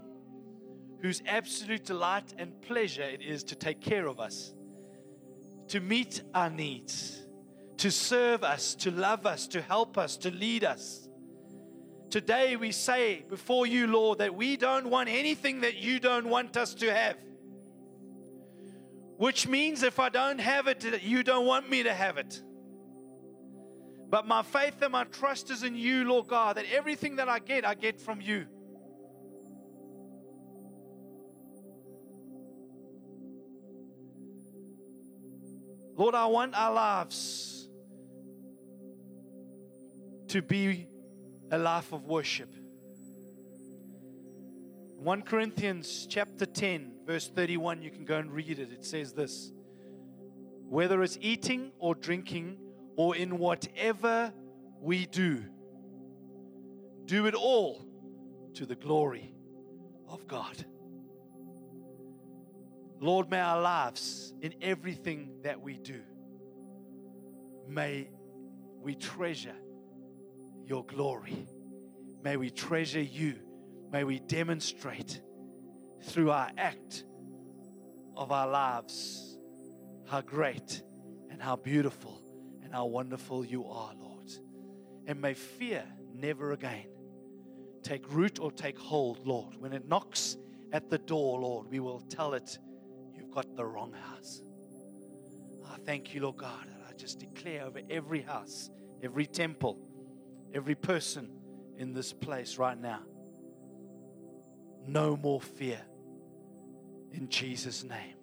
whose 1.02 1.22
absolute 1.26 1.86
delight 1.86 2.34
and 2.38 2.62
pleasure 2.62 3.04
it 3.04 3.22
is 3.22 3.44
to 3.46 3.56
take 3.56 3.82
care 3.82 4.08
of 4.08 4.20
us 4.20 4.54
to 5.72 5.80
meet 5.80 6.22
our 6.34 6.50
needs, 6.50 7.26
to 7.78 7.90
serve 7.90 8.44
us, 8.44 8.76
to 8.76 8.92
love 8.92 9.26
us, 9.26 9.48
to 9.48 9.62
help 9.62 9.98
us, 9.98 10.18
to 10.18 10.30
lead 10.30 10.66
us. 10.66 11.08
Today 12.10 12.58
we 12.58 12.74
say 12.74 13.24
before 13.30 13.66
you, 13.66 13.88
Lord, 13.88 14.18
that 14.18 14.36
we 14.36 14.58
don't 14.58 14.90
want 14.90 15.08
anything 15.08 15.62
that 15.62 15.78
you 15.78 16.02
don't 16.02 16.28
want 16.28 16.58
us 16.58 16.74
to 16.74 16.94
have. 16.94 17.16
Which 19.16 19.48
means 19.48 19.82
if 19.82 19.98
I 19.98 20.10
don't 20.10 20.42
have 20.42 20.68
it, 20.68 21.04
you 21.04 21.24
don't 21.24 21.46
want 21.46 21.70
me 21.70 21.84
to 21.84 21.94
have 21.94 22.18
it. 22.18 22.44
But 24.12 24.28
my 24.28 24.44
faith 24.44 24.82
and 24.82 24.92
my 24.92 25.06
trust 25.06 25.50
is 25.52 25.64
in 25.64 25.74
you, 25.74 26.04
Lord 26.04 26.28
God, 26.28 26.58
that 26.58 26.66
everything 26.70 27.16
that 27.16 27.30
I 27.30 27.40
get, 27.40 27.66
I 27.66 27.76
get 27.76 28.02
from 28.02 28.20
you. 28.20 28.46
Lord, 35.96 36.14
I 36.14 36.26
want 36.26 36.56
our 36.56 36.74
lives 36.74 37.70
to 40.28 40.42
be 40.42 40.88
a 41.50 41.58
life 41.58 41.94
of 41.94 42.04
worship. 42.04 42.54
1 44.98 45.22
Corinthians 45.22 46.06
chapter 46.10 46.46
10, 46.46 46.96
verse 47.06 47.30
31, 47.30 47.82
you 47.82 47.90
can 47.90 48.04
go 48.04 48.18
and 48.18 48.30
read 48.30 48.60
it. 48.60 48.74
It 48.74 48.84
says 48.84 49.14
this 49.14 49.54
Whether 50.68 51.02
it's 51.02 51.18
eating 51.22 51.72
or 51.80 51.96
drinking 51.96 52.58
or 52.96 53.16
in 53.16 53.38
whatever 53.38 54.34
we 54.80 55.06
do, 55.06 55.44
do 57.06 57.28
it 57.28 57.36
all 57.36 57.86
to 58.56 58.66
the 58.66 58.76
glory 58.76 59.34
of 60.08 60.28
God. 60.28 60.66
Lord, 63.00 63.30
may 63.30 63.40
our 63.40 63.62
lives 63.62 64.34
in 64.42 64.54
everything 64.62 65.40
that 65.44 65.60
we 65.60 65.78
do, 65.78 66.02
may 67.68 68.10
we 68.80 68.96
treasure 68.96 69.56
your 70.66 70.86
glory. 70.86 71.48
May 72.24 72.38
we 72.38 72.50
treasure 72.50 73.02
you. 73.02 73.36
May 73.92 74.04
we 74.04 74.20
demonstrate 74.20 75.22
through 76.04 76.32
our 76.32 76.50
act 76.58 77.04
of 78.16 78.32
our 78.32 78.48
lives 78.48 79.38
how 80.08 80.22
great 80.22 80.84
and 81.30 81.42
how 81.42 81.56
beautiful 81.56 82.21
and 82.72 82.78
how 82.78 82.86
wonderful 82.86 83.44
you 83.44 83.68
are, 83.68 83.92
Lord. 84.00 84.32
And 85.06 85.20
may 85.20 85.34
fear 85.34 85.84
never 86.14 86.54
again 86.54 86.86
take 87.84 88.14
root 88.14 88.40
or 88.40 88.50
take 88.50 88.80
hold, 88.80 89.28
Lord. 89.28 89.56
When 89.58 89.74
it 89.74 89.90
knocks 89.90 90.38
at 90.72 90.90
the 90.90 90.98
door, 90.98 91.42
Lord, 91.42 91.68
we 91.70 91.82
will 91.82 92.00
tell 92.00 92.34
it 92.34 92.58
you've 93.14 93.32
got 93.32 93.58
the 93.58 93.66
wrong 93.66 93.92
house. 93.92 94.42
I 95.70 95.78
thank 95.86 96.14
you, 96.14 96.22
Lord 96.22 96.38
God, 96.38 96.68
that 96.68 96.88
I 96.88 96.94
just 96.94 97.20
declare 97.20 97.66
over 97.66 97.82
every 97.90 98.22
house, 98.22 98.70
every 99.04 99.26
temple, 99.26 99.78
every 100.54 100.76
person 100.76 101.30
in 101.78 101.94
this 101.94 102.14
place 102.14 102.58
right 102.58 102.80
now 102.80 103.02
no 104.88 105.18
more 105.18 105.42
fear 105.42 105.82
in 107.12 107.28
Jesus' 107.28 107.84
name 107.84 108.16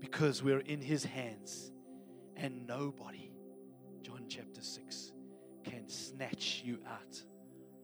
because 0.00 0.42
we're 0.42 0.60
in 0.60 0.80
His 0.80 1.04
hands 1.04 1.72
and 2.38 2.66
nobody, 2.66 3.30
John 4.02 4.24
chapter 4.28 4.62
6, 4.62 5.12
can 5.64 5.88
snatch 5.88 6.62
you 6.64 6.78
out 6.86 7.22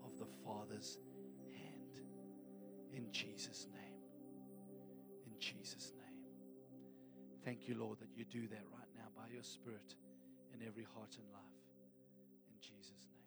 of 0.05 0.19
the 0.19 0.27
Father's 0.45 0.99
hand. 1.53 2.01
In 2.93 3.11
Jesus' 3.11 3.67
name. 3.73 3.99
In 5.27 5.33
Jesus' 5.39 5.93
name. 5.97 6.05
Thank 7.45 7.69
you, 7.69 7.75
Lord, 7.79 7.99
that 7.99 8.09
you 8.17 8.25
do 8.25 8.49
that 8.49 8.65
right 8.73 8.89
now 8.97 9.09
by 9.17 9.33
your 9.33 9.43
Spirit 9.43 9.95
in 10.55 10.67
every 10.67 10.87
heart 10.95 11.17
and 11.19 11.27
life. 11.33 11.43
In 12.49 12.57
Jesus' 12.61 13.09
name. 13.13 13.25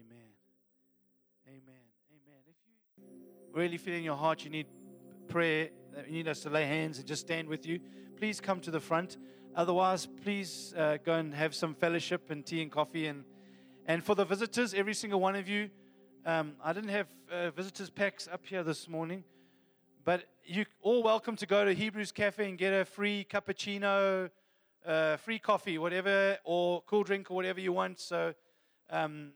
Amen. 0.00 0.30
Amen. 1.48 1.86
Amen. 2.10 2.42
If 2.46 2.56
you 2.68 3.52
really 3.52 3.78
feel 3.78 3.94
in 3.94 4.04
your 4.04 4.16
heart 4.16 4.44
you 4.44 4.50
need 4.50 4.66
prayer, 5.28 5.70
you 6.06 6.12
need 6.12 6.28
us 6.28 6.40
to 6.40 6.50
lay 6.50 6.66
hands 6.66 6.98
and 6.98 7.06
just 7.06 7.22
stand 7.22 7.48
with 7.48 7.66
you, 7.66 7.80
please 8.16 8.40
come 8.40 8.60
to 8.60 8.70
the 8.70 8.80
front. 8.80 9.18
Otherwise, 9.54 10.08
please 10.22 10.74
uh, 10.76 10.96
go 11.04 11.14
and 11.14 11.34
have 11.34 11.54
some 11.54 11.74
fellowship 11.74 12.30
and 12.30 12.44
tea 12.46 12.62
and 12.62 12.72
coffee. 12.72 13.06
And, 13.06 13.24
and 13.86 14.02
for 14.02 14.14
the 14.14 14.24
visitors, 14.24 14.72
every 14.72 14.94
single 14.94 15.20
one 15.20 15.36
of 15.36 15.48
you, 15.48 15.68
um, 16.24 16.54
I 16.64 16.72
didn't 16.72 16.90
have 16.90 17.06
uh, 17.30 17.50
visitors' 17.50 17.90
packs 17.90 18.26
up 18.32 18.40
here 18.46 18.62
this 18.62 18.88
morning. 18.88 19.22
But 20.04 20.24
you're 20.44 20.66
all 20.80 21.02
welcome 21.02 21.36
to 21.36 21.46
go 21.46 21.64
to 21.64 21.74
Hebrews 21.74 22.10
Cafe 22.12 22.48
and 22.48 22.56
get 22.56 22.72
a 22.72 22.84
free 22.84 23.26
cappuccino, 23.30 24.30
uh, 24.86 25.16
free 25.18 25.38
coffee, 25.38 25.76
whatever, 25.76 26.38
or 26.44 26.82
cool 26.82 27.02
drink 27.02 27.30
or 27.30 27.34
whatever 27.34 27.60
you 27.60 27.72
want. 27.72 28.00
So 28.00 28.32
um, 28.88 29.32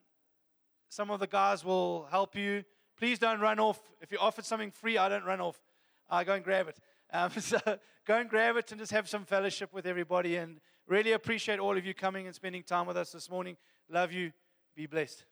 some 0.88 1.10
of 1.10 1.20
the 1.20 1.26
guys 1.26 1.64
will 1.64 2.06
help 2.10 2.34
you. 2.34 2.64
Please 2.96 3.18
don't 3.18 3.40
run 3.40 3.58
off. 3.58 3.80
If 4.00 4.10
you're 4.10 4.22
offered 4.22 4.46
something 4.46 4.70
free, 4.70 4.96
I 4.96 5.08
don't 5.10 5.24
run 5.24 5.40
off. 5.40 5.60
I 6.08 6.24
go 6.24 6.32
and 6.32 6.42
grab 6.44 6.68
it. 6.68 6.78
Um, 7.12 7.30
so 7.38 7.58
go 8.10 8.18
and 8.18 8.28
grab 8.28 8.56
it 8.56 8.72
and 8.72 8.80
just 8.80 8.90
have 8.90 9.08
some 9.08 9.24
fellowship 9.24 9.72
with 9.72 9.86
everybody. 9.86 10.34
And 10.34 10.58
really 10.88 11.12
appreciate 11.12 11.60
all 11.60 11.76
of 11.76 11.86
you 11.86 11.94
coming 11.94 12.26
and 12.26 12.34
spending 12.34 12.64
time 12.64 12.86
with 12.86 12.96
us 12.96 13.12
this 13.12 13.30
morning. 13.30 13.56
Love 13.88 14.10
you. 14.10 14.32
Be 14.74 14.86
blessed. 14.86 15.24